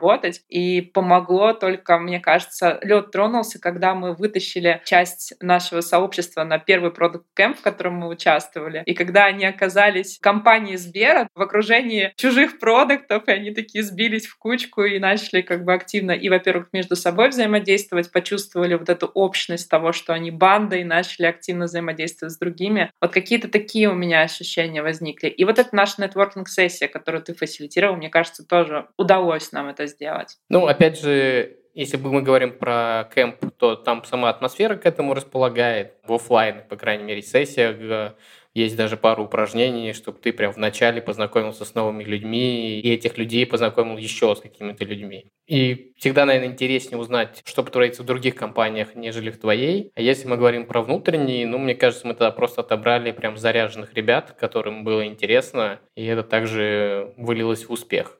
И 0.48 0.80
помогло 0.80 1.52
только, 1.52 1.98
мне 1.98 2.20
кажется, 2.20 2.78
лед 2.82 3.10
тронулся, 3.10 3.60
когда 3.60 3.94
мы 3.94 4.14
вытащили 4.14 4.80
часть 4.84 5.34
нашего 5.40 5.80
сообщества 5.80 6.44
на 6.44 6.58
первый 6.58 6.90
продукт 6.90 7.26
кэмп, 7.34 7.58
в 7.58 7.62
котором 7.62 7.94
мы 7.94 8.08
участвовали. 8.08 8.82
И 8.86 8.94
когда 8.94 9.26
они 9.26 9.44
оказались 9.44 10.18
в 10.18 10.20
компании 10.20 10.76
Сбера 10.76 11.28
в 11.34 11.42
окружении 11.42 12.12
чужих 12.16 12.58
продуктов, 12.58 13.26
и 13.26 13.32
они 13.32 13.52
такие 13.52 13.82
сбились 13.84 14.26
в 14.26 14.38
кучку 14.38 14.84
и 14.84 14.98
начали 14.98 15.42
как 15.42 15.64
бы 15.64 15.72
активно 15.72 16.12
и, 16.12 16.28
во-первых, 16.28 16.68
между 16.72 16.96
собой 16.96 17.30
взаимодействовать, 17.30 18.12
почувствовали 18.12 18.74
вот 18.74 18.88
эту 18.88 19.06
общность 19.06 19.68
того, 19.68 19.92
что 19.92 20.12
они 20.12 20.30
банда, 20.30 20.76
и 20.76 20.84
начали 20.84 21.26
активно 21.26 21.64
взаимодействовать 21.64 22.34
с 22.34 22.38
другими. 22.38 22.90
Вот 23.00 23.12
какие-то 23.12 23.48
такие 23.48 23.88
у 23.88 23.94
меня 23.94 24.22
ощущения 24.22 24.82
возникли. 24.82 25.28
И 25.28 25.44
вот 25.44 25.58
эта 25.58 25.74
наша 25.74 26.02
нетворкинг-сессия, 26.02 26.88
которую 26.88 27.22
ты 27.22 27.34
фасилитировал, 27.34 27.96
мне 27.96 28.08
кажется, 28.08 28.46
тоже 28.46 28.88
удалось 28.96 29.52
нам 29.52 29.68
это 29.68 29.86
сделать. 29.88 30.36
Ну, 30.48 30.66
опять 30.66 31.00
же, 31.00 31.58
если 31.74 31.96
бы 31.96 32.12
мы 32.12 32.22
говорим 32.22 32.58
про 32.58 33.08
кемп, 33.14 33.36
то 33.56 33.76
там 33.76 34.04
сама 34.04 34.30
атмосфера 34.30 34.76
к 34.76 34.86
этому 34.86 35.14
располагает. 35.14 35.94
В 36.04 36.12
офлайн, 36.12 36.62
по 36.68 36.76
крайней 36.76 37.04
мере, 37.04 37.22
сессиях 37.22 38.14
есть 38.54 38.76
даже 38.76 38.96
пару 38.96 39.24
упражнений, 39.24 39.92
чтобы 39.92 40.18
ты 40.18 40.32
прям 40.32 40.50
вначале 40.50 41.00
познакомился 41.00 41.64
с 41.64 41.74
новыми 41.76 42.02
людьми, 42.02 42.80
и 42.80 42.92
этих 42.92 43.16
людей 43.16 43.46
познакомил 43.46 43.96
еще 43.96 44.34
с 44.34 44.40
какими-то 44.40 44.84
людьми. 44.84 45.26
И 45.46 45.92
всегда, 45.96 46.24
наверное, 46.24 46.50
интереснее 46.50 46.98
узнать, 46.98 47.42
что 47.44 47.62
творится 47.62 48.02
в 48.02 48.06
других 48.06 48.34
компаниях, 48.34 48.96
нежели 48.96 49.30
в 49.30 49.38
твоей. 49.38 49.92
А 49.94 50.00
если 50.00 50.26
мы 50.26 50.36
говорим 50.36 50.66
про 50.66 50.82
внутренние, 50.82 51.46
ну, 51.46 51.58
мне 51.58 51.76
кажется, 51.76 52.06
мы 52.06 52.14
тогда 52.14 52.32
просто 52.32 52.62
отобрали 52.62 53.12
прям 53.12 53.36
заряженных 53.36 53.94
ребят, 53.94 54.32
которым 54.32 54.82
было 54.82 55.06
интересно, 55.06 55.78
и 55.94 56.04
это 56.04 56.24
также 56.24 57.14
вылилось 57.16 57.66
в 57.66 57.70
успех. 57.70 58.18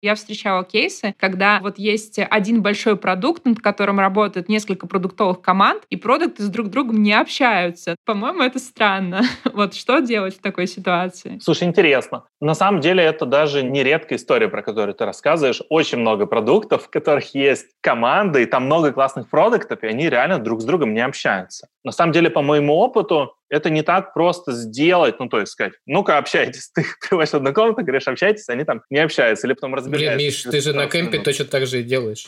Я 0.00 0.14
встречала 0.14 0.64
кейсы, 0.64 1.14
когда 1.18 1.58
вот 1.60 1.78
есть 1.78 2.18
один 2.18 2.62
большой 2.62 2.96
продукт, 2.96 3.44
над 3.44 3.58
которым 3.60 3.98
работают 3.98 4.48
несколько 4.48 4.86
продуктовых 4.86 5.42
команд, 5.42 5.82
и 5.90 5.96
продукты 5.96 6.44
с 6.44 6.48
друг 6.48 6.68
другом 6.68 7.02
не 7.02 7.12
общаются. 7.12 7.96
По-моему, 8.04 8.42
это 8.42 8.58
странно. 8.58 9.22
Вот 9.58 9.74
что 9.74 9.98
делать 9.98 10.36
в 10.36 10.40
такой 10.40 10.68
ситуации? 10.68 11.38
Слушай, 11.42 11.64
интересно. 11.64 12.24
На 12.40 12.54
самом 12.54 12.80
деле 12.80 13.02
это 13.02 13.26
даже 13.26 13.62
не 13.64 13.82
редкая 13.82 14.18
история, 14.18 14.48
про 14.48 14.62
которую 14.62 14.94
ты 14.94 15.04
рассказываешь. 15.04 15.62
Очень 15.68 15.98
много 15.98 16.26
продуктов, 16.26 16.84
в 16.84 16.90
которых 16.90 17.34
есть 17.34 17.66
команды, 17.80 18.42
и 18.42 18.46
там 18.46 18.66
много 18.66 18.92
классных 18.92 19.28
продуктов, 19.28 19.82
и 19.82 19.88
они 19.88 20.08
реально 20.08 20.38
друг 20.38 20.60
с 20.60 20.64
другом 20.64 20.94
не 20.94 21.00
общаются. 21.00 21.68
На 21.82 21.90
самом 21.90 22.12
деле, 22.12 22.30
по 22.30 22.42
моему 22.42 22.74
опыту, 22.74 23.34
это 23.50 23.70
не 23.70 23.82
так 23.82 24.14
просто 24.14 24.52
сделать, 24.52 25.18
ну, 25.18 25.28
то 25.28 25.40
есть 25.40 25.52
сказать, 25.52 25.74
ну-ка, 25.86 26.18
общайтесь. 26.18 26.70
Ты 26.74 26.84
приводишь 27.08 27.34
одну 27.34 27.52
комнату, 27.52 27.82
говоришь, 27.82 28.08
общайтесь, 28.08 28.48
они 28.48 28.64
там 28.64 28.82
не 28.90 28.98
общаются, 28.98 29.46
или 29.46 29.54
потом 29.54 29.74
разбираются. 29.74 30.16
Блин, 30.16 30.26
Миш, 30.26 30.42
ты 30.42 30.60
же 30.60 30.72
на 30.72 30.86
кемпе 30.86 31.18
точно 31.18 31.44
так 31.46 31.66
же 31.66 31.80
и 31.80 31.82
делаешь. 31.82 32.26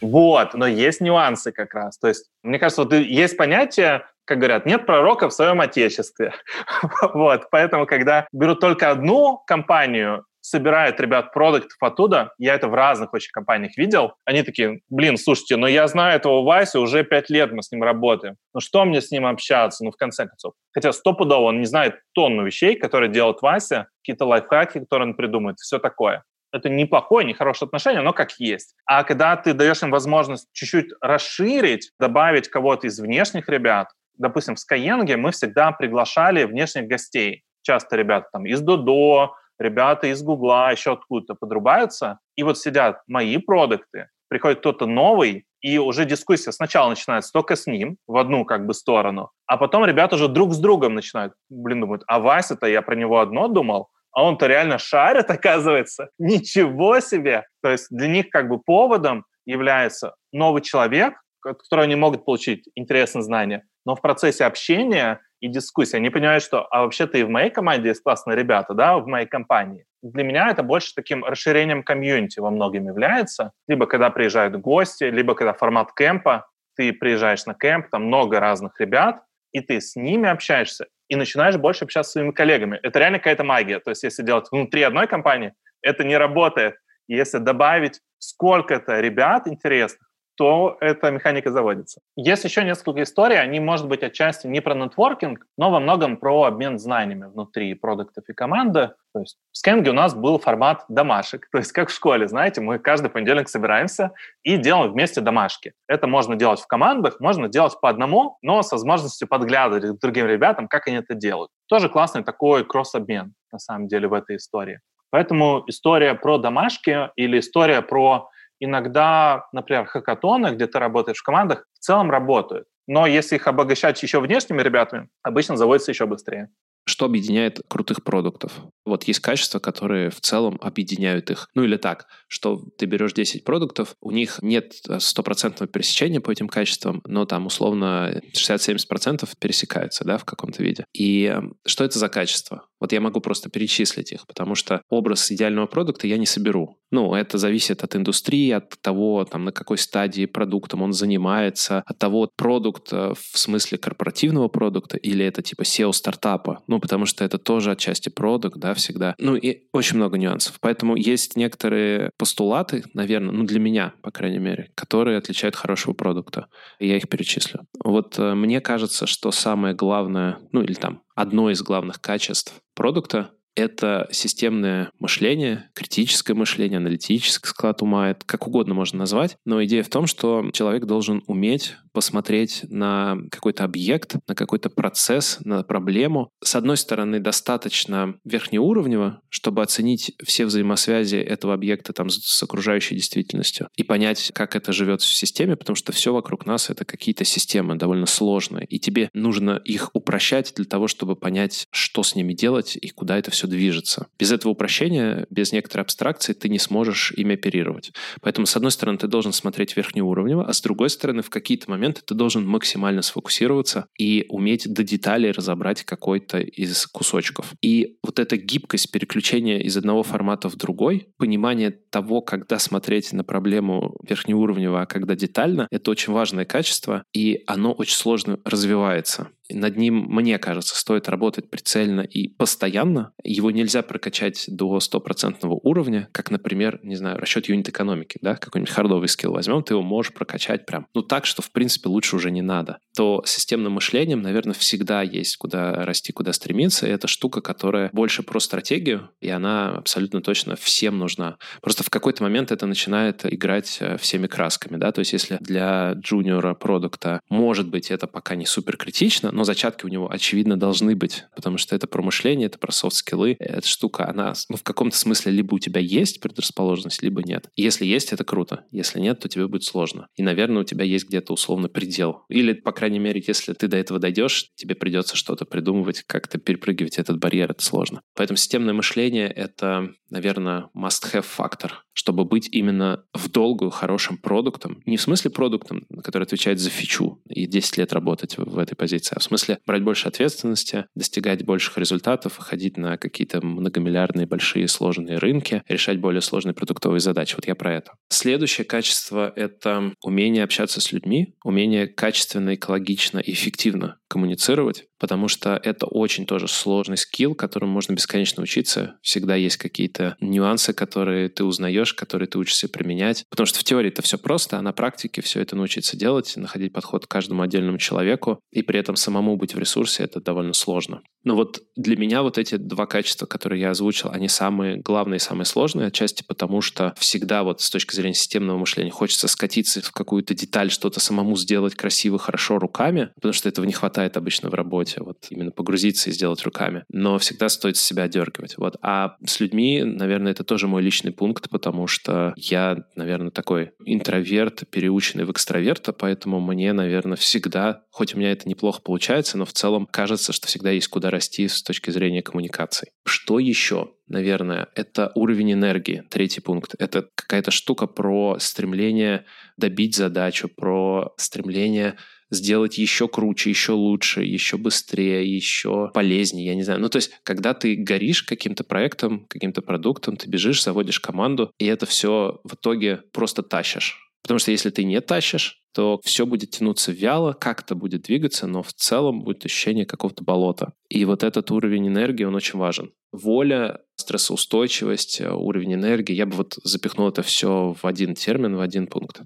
Вот, 0.00 0.54
но 0.54 0.66
есть 0.66 1.00
нюансы 1.00 1.52
как 1.52 1.74
раз. 1.74 1.96
То 1.96 2.08
есть, 2.08 2.26
мне 2.42 2.58
кажется, 2.58 2.82
вот 2.82 2.92
есть 2.92 3.36
понятие, 3.36 4.04
как 4.24 4.38
говорят, 4.38 4.66
нет 4.66 4.84
пророка 4.84 5.28
в 5.28 5.32
своем 5.32 5.60
отечестве. 5.60 6.32
вот, 7.14 7.48
поэтому, 7.50 7.86
когда 7.86 8.26
берут 8.32 8.58
только 8.58 8.90
одну 8.90 9.40
компанию 9.46 10.24
собирают 10.42 11.00
ребят 11.00 11.32
продуктов 11.32 11.76
оттуда, 11.80 12.34
я 12.36 12.54
это 12.54 12.68
в 12.68 12.74
разных 12.74 13.14
очень 13.14 13.30
компаниях 13.32 13.78
видел, 13.78 14.14
они 14.24 14.42
такие, 14.42 14.80
блин, 14.90 15.16
слушайте, 15.16 15.56
ну 15.56 15.66
я 15.66 15.86
знаю 15.88 16.16
этого 16.16 16.42
Васю, 16.42 16.80
уже 16.80 17.04
пять 17.04 17.30
лет 17.30 17.52
мы 17.52 17.62
с 17.62 17.72
ним 17.72 17.82
работаем, 17.82 18.36
ну 18.52 18.60
что 18.60 18.84
мне 18.84 19.00
с 19.00 19.10
ним 19.10 19.24
общаться, 19.24 19.84
ну 19.84 19.90
в 19.90 19.96
конце 19.96 20.26
концов. 20.26 20.52
Хотя 20.72 20.92
стопудово 20.92 21.44
он 21.44 21.60
не 21.60 21.66
знает 21.66 22.00
тонну 22.12 22.44
вещей, 22.44 22.76
которые 22.76 23.10
делает 23.10 23.40
Вася, 23.40 23.88
какие-то 24.02 24.26
лайфхаки, 24.26 24.80
которые 24.80 25.08
он 25.08 25.14
придумает, 25.14 25.58
все 25.58 25.78
такое. 25.78 26.24
Это 26.52 26.68
неплохое, 26.68 27.26
нехорошее 27.26 27.66
отношение, 27.66 28.02
но 28.02 28.12
как 28.12 28.32
есть. 28.38 28.74
А 28.84 29.04
когда 29.04 29.36
ты 29.36 29.54
даешь 29.54 29.82
им 29.82 29.90
возможность 29.90 30.48
чуть-чуть 30.52 30.92
расширить, 31.00 31.92
добавить 31.98 32.48
кого-то 32.48 32.88
из 32.88 33.00
внешних 33.00 33.48
ребят, 33.48 33.88
допустим, 34.18 34.54
в 34.54 34.58
Skyeng 34.58 35.16
мы 35.16 35.30
всегда 35.30 35.72
приглашали 35.72 36.44
внешних 36.44 36.88
гостей. 36.88 37.42
Часто 37.62 37.96
ребята 37.96 38.28
там 38.32 38.44
из 38.44 38.60
Додо, 38.60 39.34
ребята 39.62 40.08
из 40.08 40.22
Гугла 40.22 40.70
еще 40.70 40.92
откуда-то 40.92 41.34
подрубаются, 41.34 42.18
и 42.36 42.42
вот 42.42 42.58
сидят 42.58 43.02
мои 43.06 43.36
продукты, 43.38 44.08
приходит 44.28 44.58
кто-то 44.60 44.86
новый, 44.86 45.46
и 45.60 45.78
уже 45.78 46.04
дискуссия 46.04 46.52
сначала 46.52 46.88
начинается 46.88 47.32
только 47.32 47.54
с 47.56 47.66
ним, 47.66 47.96
в 48.06 48.16
одну 48.16 48.44
как 48.44 48.66
бы 48.66 48.74
сторону, 48.74 49.30
а 49.46 49.56
потом 49.56 49.84
ребята 49.84 50.16
уже 50.16 50.28
друг 50.28 50.52
с 50.52 50.58
другом 50.58 50.94
начинают, 50.94 51.34
блин, 51.48 51.80
думают, 51.80 52.02
а 52.06 52.18
Вася-то 52.18 52.66
я 52.66 52.82
про 52.82 52.96
него 52.96 53.20
одно 53.20 53.48
думал, 53.48 53.88
а 54.12 54.24
он-то 54.24 54.46
реально 54.46 54.78
шарит, 54.78 55.30
оказывается. 55.30 56.10
Ничего 56.18 57.00
себе! 57.00 57.46
То 57.62 57.70
есть 57.70 57.86
для 57.90 58.08
них 58.08 58.30
как 58.30 58.48
бы 58.48 58.58
поводом 58.58 59.24
является 59.46 60.14
новый 60.32 60.62
человек, 60.62 61.14
от 61.44 61.58
которого 61.58 61.84
они 61.84 61.96
могут 61.96 62.24
получить 62.24 62.68
интересные 62.74 63.22
знания, 63.22 63.64
но 63.84 63.94
в 63.94 64.00
процессе 64.00 64.44
общения 64.44 65.20
и 65.40 65.48
дискуссии. 65.48 65.96
Они 65.96 66.10
понимают, 66.10 66.44
что 66.44 66.66
а 66.70 66.82
вообще-то 66.82 67.18
и 67.18 67.24
в 67.24 67.28
моей 67.28 67.50
команде 67.50 67.88
есть 67.88 68.02
классные 68.02 68.36
ребята, 68.36 68.74
да, 68.74 68.96
в 68.98 69.06
моей 69.06 69.26
компании. 69.26 69.84
Для 70.02 70.24
меня 70.24 70.50
это 70.50 70.62
больше 70.62 70.92
таким 70.94 71.24
расширением 71.24 71.82
комьюнити 71.82 72.40
во 72.40 72.50
многом 72.50 72.86
является. 72.86 73.52
Либо 73.68 73.86
когда 73.86 74.10
приезжают 74.10 74.56
гости, 74.56 75.04
либо 75.04 75.34
когда 75.34 75.52
формат 75.52 75.92
кемпа, 75.94 76.46
ты 76.76 76.92
приезжаешь 76.92 77.44
на 77.46 77.54
кемп, 77.54 77.90
там 77.90 78.04
много 78.04 78.40
разных 78.40 78.80
ребят, 78.80 79.22
и 79.52 79.60
ты 79.60 79.80
с 79.80 79.96
ними 79.96 80.28
общаешься, 80.28 80.86
и 81.08 81.16
начинаешь 81.16 81.56
больше 81.56 81.84
общаться 81.84 82.10
с 82.10 82.12
своими 82.12 82.30
коллегами. 82.30 82.78
Это 82.82 82.98
реально 82.98 83.18
какая-то 83.18 83.44
магия. 83.44 83.80
То 83.80 83.90
есть 83.90 84.02
если 84.02 84.22
делать 84.22 84.46
внутри 84.50 84.82
одной 84.82 85.06
компании, 85.06 85.52
это 85.82 86.04
не 86.04 86.16
работает. 86.16 86.76
Если 87.08 87.38
добавить 87.38 88.00
сколько-то 88.18 89.00
ребят 89.00 89.46
интересных, 89.46 90.08
то 90.42 90.76
эта 90.80 91.12
механика 91.12 91.52
заводится. 91.52 92.00
Есть 92.16 92.42
еще 92.42 92.64
несколько 92.64 93.04
историй, 93.04 93.40
они, 93.40 93.60
может 93.60 93.86
быть, 93.86 94.02
отчасти 94.02 94.48
не 94.48 94.60
про 94.60 94.74
нетворкинг, 94.74 95.46
но 95.56 95.70
во 95.70 95.78
многом 95.78 96.16
про 96.16 96.42
обмен 96.42 96.80
знаниями 96.80 97.26
внутри 97.26 97.74
продуктов 97.74 98.24
и 98.28 98.32
команды. 98.32 98.90
То 99.14 99.20
есть 99.20 99.36
в 99.52 99.58
Скенге 99.58 99.90
у 99.90 99.92
нас 99.92 100.16
был 100.16 100.40
формат 100.40 100.84
домашек, 100.88 101.48
то 101.52 101.58
есть 101.58 101.70
как 101.70 101.90
в 101.90 101.94
школе, 101.94 102.26
знаете, 102.26 102.60
мы 102.60 102.80
каждый 102.80 103.08
понедельник 103.08 103.48
собираемся 103.48 104.10
и 104.42 104.56
делаем 104.56 104.90
вместе 104.90 105.20
домашки. 105.20 105.74
Это 105.86 106.08
можно 106.08 106.34
делать 106.34 106.58
в 106.58 106.66
командах, 106.66 107.20
можно 107.20 107.48
делать 107.48 107.78
по 107.80 107.88
одному, 107.88 108.38
но 108.42 108.62
с 108.62 108.72
возможностью 108.72 109.28
подглядывать 109.28 109.96
к 109.96 110.00
другим 110.00 110.26
ребятам, 110.26 110.66
как 110.66 110.88
они 110.88 110.96
это 110.96 111.14
делают. 111.14 111.52
Тоже 111.68 111.88
классный 111.88 112.24
такой 112.24 112.64
кросс-обмен, 112.64 113.32
на 113.52 113.60
самом 113.60 113.86
деле, 113.86 114.08
в 114.08 114.12
этой 114.12 114.38
истории. 114.38 114.80
Поэтому 115.10 115.62
история 115.68 116.14
про 116.14 116.38
домашки 116.38 117.10
или 117.14 117.38
история 117.38 117.80
про 117.80 118.31
иногда, 118.64 119.46
например, 119.52 119.86
хакатоны, 119.86 120.54
где 120.54 120.66
ты 120.66 120.78
работаешь 120.78 121.18
в 121.18 121.22
командах, 121.22 121.66
в 121.74 121.78
целом 121.78 122.10
работают. 122.10 122.66
но 122.88 123.06
если 123.06 123.36
их 123.36 123.46
обогащать 123.46 124.02
еще 124.02 124.20
внешними 124.20 124.60
ребятами, 124.60 125.08
обычно 125.22 125.56
заводится 125.56 125.92
еще 125.92 126.06
быстрее. 126.06 126.48
Что 126.84 127.06
объединяет 127.06 127.60
крутых 127.68 128.02
продуктов? 128.02 128.52
Вот 128.84 129.04
есть 129.04 129.20
качества, 129.20 129.58
которые 129.58 130.10
в 130.10 130.20
целом 130.20 130.58
объединяют 130.60 131.30
их. 131.30 131.48
Ну 131.54 131.64
или 131.64 131.76
так, 131.76 132.06
что 132.28 132.62
ты 132.78 132.86
берешь 132.86 133.12
10 133.12 133.44
продуктов, 133.44 133.94
у 134.00 134.10
них 134.10 134.38
нет 134.42 134.74
стопроцентного 134.98 135.70
пересечения 135.70 136.20
по 136.20 136.30
этим 136.30 136.48
качествам, 136.48 137.02
но 137.06 137.24
там 137.24 137.46
условно 137.46 138.20
60-70% 138.34 139.28
пересекаются 139.38 140.04
да, 140.04 140.18
в 140.18 140.24
каком-то 140.24 140.62
виде. 140.62 140.84
И 140.92 141.24
эм, 141.24 141.56
что 141.66 141.84
это 141.84 141.98
за 141.98 142.08
качество? 142.08 142.66
Вот 142.80 142.92
я 142.92 143.00
могу 143.00 143.20
просто 143.20 143.48
перечислить 143.48 144.10
их, 144.10 144.26
потому 144.26 144.56
что 144.56 144.82
образ 144.88 145.30
идеального 145.30 145.66
продукта 145.66 146.08
я 146.08 146.18
не 146.18 146.26
соберу. 146.26 146.78
Ну, 146.90 147.14
это 147.14 147.38
зависит 147.38 147.84
от 147.84 147.94
индустрии, 147.94 148.50
от 148.50 148.74
того, 148.80 149.24
там, 149.24 149.44
на 149.44 149.52
какой 149.52 149.78
стадии 149.78 150.26
продуктом 150.26 150.82
он 150.82 150.92
занимается, 150.92 151.84
от 151.86 151.98
того, 151.98 152.28
продукт 152.36 152.92
э, 152.92 153.14
в 153.14 153.38
смысле 153.38 153.78
корпоративного 153.78 154.48
продукта 154.48 154.96
или 154.96 155.24
это 155.24 155.42
типа 155.42 155.62
SEO 155.62 155.92
стартапа. 155.92 156.62
Ну, 156.66 156.80
потому 156.80 157.06
что 157.06 157.24
это 157.24 157.38
тоже 157.38 157.70
отчасти 157.70 158.08
продукт, 158.08 158.58
да, 158.58 158.71
всегда. 158.74 159.14
Ну, 159.18 159.36
и 159.36 159.64
очень 159.72 159.96
много 159.96 160.18
нюансов. 160.18 160.58
Поэтому 160.60 160.96
есть 160.96 161.36
некоторые 161.36 162.10
постулаты, 162.16 162.84
наверное, 162.94 163.32
ну, 163.32 163.44
для 163.44 163.60
меня, 163.60 163.94
по 164.02 164.10
крайней 164.10 164.38
мере, 164.38 164.70
которые 164.74 165.18
отличают 165.18 165.56
хорошего 165.56 165.94
продукта. 165.94 166.46
Я 166.78 166.96
их 166.96 167.08
перечислю. 167.08 167.66
Вот 167.84 168.18
э, 168.18 168.34
мне 168.34 168.60
кажется, 168.60 169.06
что 169.06 169.30
самое 169.30 169.74
главное, 169.74 170.38
ну, 170.52 170.62
или 170.62 170.74
там 170.74 171.02
одно 171.14 171.50
из 171.50 171.62
главных 171.62 172.00
качеств 172.00 172.54
продукта 172.74 173.30
это 173.54 174.08
системное 174.10 174.90
мышление, 174.98 175.68
критическое 175.74 176.34
мышление, 176.34 176.78
аналитический 176.78 177.48
склад 177.48 177.82
ума, 177.82 178.10
это 178.10 178.24
как 178.24 178.46
угодно 178.46 178.74
можно 178.74 179.00
назвать, 179.00 179.36
но 179.44 179.62
идея 179.64 179.82
в 179.82 179.88
том, 179.88 180.06
что 180.06 180.50
человек 180.52 180.86
должен 180.86 181.22
уметь 181.26 181.76
посмотреть 181.92 182.64
на 182.68 183.18
какой-то 183.30 183.64
объект, 183.64 184.16
на 184.26 184.34
какой-то 184.34 184.70
процесс, 184.70 185.38
на 185.44 185.62
проблему. 185.62 186.30
С 186.42 186.54
одной 186.54 186.76
стороны, 186.76 187.20
достаточно 187.20 188.14
верхнеуровнево, 188.24 189.20
чтобы 189.28 189.62
оценить 189.62 190.12
все 190.24 190.46
взаимосвязи 190.46 191.16
этого 191.16 191.54
объекта 191.54 191.92
там, 191.92 192.08
с 192.10 192.42
окружающей 192.42 192.94
действительностью 192.94 193.68
и 193.76 193.82
понять, 193.82 194.32
как 194.34 194.56
это 194.56 194.72
живет 194.72 195.02
в 195.02 195.14
системе, 195.14 195.56
потому 195.56 195.76
что 195.76 195.92
все 195.92 196.12
вокруг 196.12 196.46
нас— 196.46 196.70
это 196.70 196.84
какие-то 196.84 197.24
системы 197.24 197.76
довольно 197.76 198.06
сложные, 198.06 198.66
и 198.66 198.78
тебе 198.78 199.10
нужно 199.12 199.60
их 199.64 199.90
упрощать 199.94 200.52
для 200.56 200.64
того, 200.64 200.88
чтобы 200.88 201.16
понять, 201.16 201.66
что 201.70 202.02
с 202.02 202.14
ними 202.14 202.32
делать 202.32 202.76
и 202.80 202.88
куда 202.90 203.18
это 203.18 203.30
все 203.30 203.46
движется. 203.46 204.06
Без 204.18 204.32
этого 204.32 204.52
упрощения, 204.52 205.26
без 205.30 205.52
некоторой 205.52 205.84
абстракции 205.84 206.32
ты 206.32 206.48
не 206.48 206.58
сможешь 206.58 207.12
ими 207.12 207.34
оперировать. 207.34 207.92
Поэтому, 208.20 208.46
с 208.46 208.56
одной 208.56 208.70
стороны, 208.70 208.98
ты 208.98 209.08
должен 209.08 209.32
смотреть 209.32 209.76
верхнеуровнево, 209.76 210.46
а 210.46 210.52
с 210.52 210.60
другой 210.60 210.90
стороны, 210.90 211.22
в 211.22 211.30
какие-то 211.30 211.70
моменты 211.70 211.81
моменты 211.82 212.02
ты 212.06 212.14
должен 212.14 212.46
максимально 212.46 213.02
сфокусироваться 213.02 213.86
и 213.98 214.24
уметь 214.28 214.72
до 214.72 214.84
деталей 214.84 215.32
разобрать 215.32 215.82
какой-то 215.82 216.38
из 216.38 216.86
кусочков. 216.86 217.54
И 217.60 217.96
вот 218.04 218.20
эта 218.20 218.36
гибкость 218.36 218.92
переключения 218.92 219.58
из 219.58 219.76
одного 219.76 220.04
формата 220.04 220.48
в 220.48 220.54
другой, 220.54 221.08
понимание 221.18 221.72
того, 221.72 222.20
когда 222.20 222.60
смотреть 222.60 223.12
на 223.12 223.24
проблему 223.24 223.96
верхнеуровнево, 224.08 224.82
а 224.82 224.86
когда 224.86 225.16
детально, 225.16 225.66
это 225.72 225.90
очень 225.90 226.12
важное 226.12 226.44
качество, 226.44 227.02
и 227.12 227.42
оно 227.48 227.72
очень 227.72 227.96
сложно 227.96 228.38
развивается 228.44 229.28
над 229.52 229.76
ним, 229.76 230.06
мне 230.08 230.38
кажется, 230.38 230.76
стоит 230.76 231.08
работать 231.08 231.50
прицельно 231.50 232.00
и 232.00 232.28
постоянно. 232.28 233.12
Его 233.22 233.50
нельзя 233.50 233.82
прокачать 233.82 234.44
до 234.48 234.80
стопроцентного 234.80 235.58
уровня, 235.62 236.08
как, 236.12 236.30
например, 236.30 236.80
не 236.82 236.96
знаю, 236.96 237.18
расчет 237.18 237.48
юнит-экономики, 237.48 238.18
да, 238.20 238.36
какой-нибудь 238.36 238.72
хардовый 238.72 239.08
скилл 239.08 239.32
возьмем, 239.32 239.62
ты 239.62 239.74
его 239.74 239.82
можешь 239.82 240.12
прокачать 240.12 240.66
прям, 240.66 240.86
ну, 240.94 241.02
так, 241.02 241.26
что, 241.26 241.42
в 241.42 241.50
принципе, 241.50 241.88
лучше 241.88 242.16
уже 242.16 242.30
не 242.30 242.42
надо. 242.42 242.78
То 242.96 243.22
системным 243.26 243.72
мышлением, 243.72 244.22
наверное, 244.22 244.54
всегда 244.54 245.02
есть 245.02 245.36
куда 245.36 245.84
расти, 245.84 246.12
куда 246.12 246.32
стремиться, 246.32 246.86
и 246.86 246.90
это 246.90 247.08
штука, 247.08 247.40
которая 247.40 247.90
больше 247.92 248.22
про 248.22 248.40
стратегию, 248.40 249.10
и 249.20 249.28
она 249.28 249.70
абсолютно 249.76 250.22
точно 250.22 250.56
всем 250.56 250.98
нужна. 250.98 251.36
Просто 251.60 251.82
в 251.82 251.90
какой-то 251.90 252.22
момент 252.22 252.52
это 252.52 252.66
начинает 252.66 253.24
играть 253.24 253.78
э, 253.80 253.96
всеми 253.98 254.26
красками, 254.26 254.76
да, 254.76 254.92
то 254.92 255.00
есть 255.00 255.12
если 255.12 255.38
для 255.40 255.92
джуниора 255.94 256.54
продукта, 256.54 257.20
может 257.28 257.68
быть, 257.68 257.90
это 257.90 258.06
пока 258.06 258.34
не 258.34 258.46
супер 258.46 258.76
критично, 258.76 259.30
но 259.32 259.41
но 259.42 259.46
зачатки 259.46 259.84
у 259.84 259.88
него, 259.88 260.08
очевидно, 260.08 260.56
должны 260.56 260.94
быть, 260.94 261.24
потому 261.34 261.58
что 261.58 261.74
это 261.74 261.88
про 261.88 262.00
мышление, 262.00 262.46
это 262.46 262.60
про 262.60 262.70
софт-скиллы. 262.70 263.34
Эта 263.40 263.66
штука, 263.66 264.08
она 264.08 264.34
ну, 264.48 264.56
в 264.56 264.62
каком-то 264.62 264.96
смысле 264.96 265.32
либо 265.32 265.54
у 265.54 265.58
тебя 265.58 265.80
есть 265.80 266.20
предрасположенность, 266.20 267.02
либо 267.02 267.24
нет. 267.24 267.48
Если 267.56 267.84
есть, 267.84 268.12
это 268.12 268.22
круто. 268.22 268.66
Если 268.70 269.00
нет, 269.00 269.18
то 269.18 269.28
тебе 269.28 269.48
будет 269.48 269.64
сложно. 269.64 270.06
И, 270.14 270.22
наверное, 270.22 270.62
у 270.62 270.64
тебя 270.64 270.84
есть 270.84 271.08
где-то 271.08 271.32
условно 271.32 271.68
предел. 271.68 272.22
Или, 272.28 272.52
по 272.52 272.70
крайней 272.70 273.00
мере, 273.00 273.20
если 273.26 273.52
ты 273.52 273.66
до 273.66 273.76
этого 273.78 273.98
дойдешь, 273.98 274.52
тебе 274.54 274.76
придется 274.76 275.16
что-то 275.16 275.44
придумывать, 275.44 276.04
как-то 276.06 276.38
перепрыгивать 276.38 276.98
этот 276.98 277.18
барьер, 277.18 277.50
это 277.50 277.64
сложно. 277.64 278.02
Поэтому 278.14 278.36
системное 278.36 278.74
мышление— 278.74 279.26
это, 279.28 279.88
наверное, 280.08 280.70
must-have 280.76 281.22
фактор 281.22 281.82
чтобы 281.94 282.24
быть 282.24 282.48
именно 282.50 283.04
в 283.12 283.30
долгую 283.30 283.70
хорошим 283.70 284.16
продуктом. 284.16 284.82
Не 284.86 284.96
в 284.96 285.02
смысле 285.02 285.30
продуктом, 285.30 285.86
который 286.02 286.24
отвечает 286.24 286.58
за 286.58 286.70
фичу 286.70 287.20
и 287.28 287.46
10 287.46 287.78
лет 287.78 287.92
работать 287.92 288.38
в 288.38 288.58
этой 288.58 288.74
позиции, 288.74 289.14
а 289.16 289.20
в 289.22 289.24
смысле 289.24 289.58
брать 289.66 289.82
больше 289.82 290.08
ответственности, 290.08 290.86
достигать 290.94 291.44
больших 291.44 291.78
результатов, 291.78 292.36
ходить 292.38 292.76
на 292.76 292.96
какие-то 292.98 293.44
многомиллиардные 293.44 294.26
большие 294.26 294.68
сложные 294.68 295.18
рынки, 295.18 295.62
решать 295.68 295.98
более 295.98 296.20
сложные 296.20 296.54
продуктовые 296.54 297.00
задачи. 297.00 297.34
Вот 297.36 297.46
я 297.46 297.54
про 297.54 297.74
это. 297.74 297.92
Следующее 298.08 298.64
качество— 298.64 299.32
это 299.36 299.92
умение 300.02 300.44
общаться 300.44 300.80
с 300.80 300.92
людьми, 300.92 301.34
умение 301.44 301.86
качественно, 301.86 302.54
экологично 302.54 303.18
и 303.18 303.32
эффективно 303.32 303.98
коммуницировать, 304.12 304.84
потому 304.98 305.26
что 305.26 305.58
это 305.64 305.86
очень 305.86 306.26
тоже 306.26 306.46
сложный 306.46 306.98
скилл, 306.98 307.34
которому 307.34 307.72
можно 307.72 307.94
бесконечно 307.94 308.42
учиться. 308.42 308.96
Всегда 309.00 309.36
есть 309.36 309.56
какие-то 309.56 310.16
нюансы, 310.20 310.74
которые 310.74 311.30
ты 311.30 311.44
узнаешь, 311.44 311.94
которые 311.94 312.28
ты 312.28 312.36
учишься 312.36 312.68
применять. 312.68 313.24
Потому 313.30 313.46
что 313.46 313.58
в 313.58 313.64
теории 313.64 313.88
это 313.88 314.02
все 314.02 314.18
просто, 314.18 314.58
а 314.58 314.62
на 314.62 314.74
практике 314.74 315.22
все 315.22 315.40
это 315.40 315.56
научиться 315.56 315.96
делать, 315.96 316.36
находить 316.36 316.74
подход 316.74 317.06
к 317.06 317.10
каждому 317.10 317.40
отдельному 317.40 317.78
человеку, 317.78 318.38
и 318.50 318.60
при 318.60 318.78
этом 318.78 318.96
самому 318.96 319.36
быть 319.38 319.54
в 319.54 319.58
ресурсе, 319.58 320.02
это 320.02 320.20
довольно 320.20 320.52
сложно. 320.52 321.00
Но 321.24 321.36
вот 321.36 321.62
для 321.76 321.96
меня 321.96 322.22
вот 322.22 322.38
эти 322.38 322.56
два 322.56 322.86
качества, 322.86 323.26
которые 323.26 323.60
я 323.60 323.70
озвучил, 323.70 324.10
они 324.10 324.28
самые 324.28 324.76
главные 324.76 325.18
самые 325.18 325.46
сложные, 325.46 325.88
отчасти 325.88 326.24
потому, 326.26 326.60
что 326.60 326.94
всегда 326.98 327.42
вот 327.42 327.60
с 327.60 327.70
точки 327.70 327.94
зрения 327.94 328.14
системного 328.14 328.58
мышления 328.58 328.90
хочется 328.90 329.28
скатиться 329.28 329.80
в 329.80 329.92
какую-то 329.92 330.34
деталь, 330.34 330.70
что-то 330.70 331.00
самому 331.00 331.36
сделать 331.36 331.74
красиво, 331.74 332.18
хорошо 332.18 332.58
руками, 332.58 333.10
потому 333.14 333.32
что 333.32 333.48
этого 333.48 333.64
не 333.64 333.72
хватает 333.72 334.16
обычно 334.16 334.50
в 334.50 334.54
работе, 334.54 335.00
вот 335.00 335.26
именно 335.30 335.50
погрузиться 335.50 336.10
и 336.10 336.12
сделать 336.12 336.42
руками. 336.42 336.84
Но 336.90 337.18
всегда 337.18 337.48
стоит 337.48 337.76
себя 337.76 338.08
дергивать. 338.08 338.56
Вот. 338.58 338.76
А 338.82 339.16
с 339.24 339.40
людьми, 339.40 339.82
наверное, 339.84 340.32
это 340.32 340.44
тоже 340.44 340.66
мой 340.66 340.82
личный 340.82 341.12
пункт, 341.12 341.48
потому 341.48 341.86
что 341.86 342.34
я, 342.36 342.84
наверное, 342.96 343.30
такой 343.30 343.72
интроверт, 343.84 344.68
переученный 344.70 345.24
в 345.24 345.30
экстраверта, 345.30 345.92
поэтому 345.92 346.40
мне, 346.40 346.72
наверное, 346.72 347.16
всегда, 347.16 347.82
хоть 347.90 348.14
у 348.14 348.18
меня 348.18 348.32
это 348.32 348.48
неплохо 348.48 348.80
получается, 348.82 349.38
но 349.38 349.44
в 349.44 349.52
целом 349.52 349.86
кажется, 349.86 350.32
что 350.32 350.46
всегда 350.46 350.70
есть 350.70 350.88
куда 350.88 351.11
расти 351.12 351.46
с 351.46 351.62
точки 351.62 351.90
зрения 351.90 352.22
коммуникаций. 352.22 352.88
Что 353.04 353.38
еще? 353.38 353.90
наверное, 354.12 354.68
это 354.74 355.10
уровень 355.14 355.54
энергии. 355.54 356.04
Третий 356.10 356.40
пункт. 356.40 356.74
Это 356.78 357.08
какая-то 357.14 357.50
штука 357.50 357.86
про 357.86 358.36
стремление 358.38 359.24
добить 359.56 359.96
задачу, 359.96 360.48
про 360.48 361.14
стремление 361.16 361.96
сделать 362.30 362.78
еще 362.78 363.08
круче, 363.08 363.50
еще 363.50 363.72
лучше, 363.72 364.22
еще 364.22 364.56
быстрее, 364.56 365.24
еще 365.24 365.90
полезнее, 365.92 366.46
я 366.46 366.54
не 366.54 366.62
знаю. 366.62 366.80
Ну, 366.80 366.88
то 366.88 366.96
есть, 366.96 367.10
когда 367.24 367.52
ты 367.52 367.76
горишь 367.76 368.22
каким-то 368.22 368.64
проектом, 368.64 369.26
каким-то 369.28 369.60
продуктом, 369.60 370.16
ты 370.16 370.28
бежишь, 370.28 370.62
заводишь 370.62 371.00
команду, 371.00 371.52
и 371.58 371.66
это 371.66 371.84
все 371.84 372.40
в 372.44 372.54
итоге 372.54 373.02
просто 373.12 373.42
тащишь. 373.42 373.98
Потому 374.22 374.38
что 374.38 374.50
если 374.50 374.70
ты 374.70 374.84
не 374.84 375.00
тащишь, 375.00 375.62
то 375.74 376.00
все 376.04 376.26
будет 376.26 376.50
тянуться 376.50 376.92
вяло, 376.92 377.32
как-то 377.32 377.74
будет 377.74 378.02
двигаться, 378.02 378.46
но 378.46 378.62
в 378.62 378.72
целом 378.72 379.24
будет 379.24 379.44
ощущение 379.44 379.86
какого-то 379.86 380.22
болота. 380.22 380.74
И 380.88 381.04
вот 381.04 381.22
этот 381.22 381.50
уровень 381.50 381.88
энергии, 381.88 382.24
он 382.24 382.34
очень 382.34 382.58
важен. 382.58 382.92
Воля, 383.10 383.80
стрессоустойчивость, 383.96 385.20
уровень 385.20 385.74
энергии, 385.74 386.14
я 386.14 386.26
бы 386.26 386.36
вот 386.36 386.54
запихнул 386.62 387.08
это 387.08 387.22
все 387.22 387.74
в 387.80 387.86
один 387.86 388.14
термин, 388.14 388.56
в 388.56 388.60
один 388.60 388.86
пункт. 388.86 389.22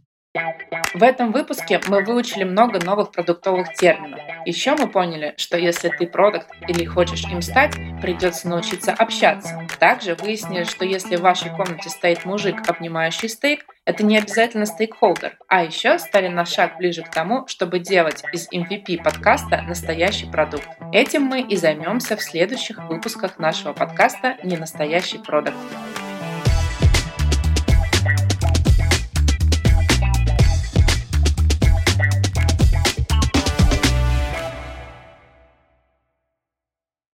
В 0.94 1.02
этом 1.02 1.32
выпуске 1.32 1.80
мы 1.88 2.02
выучили 2.02 2.44
много 2.44 2.82
новых 2.84 3.10
продуктовых 3.10 3.74
терминов. 3.74 4.20
Еще 4.44 4.74
мы 4.76 4.88
поняли, 4.88 5.34
что 5.36 5.58
если 5.58 5.88
ты 5.88 6.06
продукт 6.06 6.48
или 6.68 6.84
хочешь 6.84 7.24
им 7.24 7.42
стать, 7.42 7.74
придется 8.00 8.48
научиться 8.48 8.92
общаться. 8.92 9.66
Также 9.78 10.14
выяснили, 10.14 10.64
что 10.64 10.84
если 10.84 11.16
в 11.16 11.20
вашей 11.20 11.50
комнате 11.50 11.90
стоит 11.90 12.24
мужик, 12.24 12.56
обнимающий 12.68 13.28
стейк, 13.28 13.66
это 13.84 14.04
не 14.04 14.18
обязательно 14.18 14.66
стейкхолдер. 14.66 15.38
А 15.48 15.64
еще 15.64 15.98
стали 15.98 16.28
на 16.28 16.44
шаг 16.44 16.78
ближе 16.78 17.02
к 17.02 17.10
тому, 17.10 17.46
чтобы 17.46 17.78
делать 17.78 18.22
из 18.32 18.48
MVP 18.52 19.02
подкаста 19.02 19.62
настоящий 19.62 20.26
продукт. 20.26 20.68
Этим 20.92 21.22
мы 21.22 21.40
и 21.40 21.56
займемся 21.56 22.16
в 22.16 22.22
следующих 22.22 22.82
выпусках 22.88 23.38
нашего 23.38 23.72
подкаста 23.72 24.36
«Ненастоящий 24.42 25.18
продукт». 25.18 25.56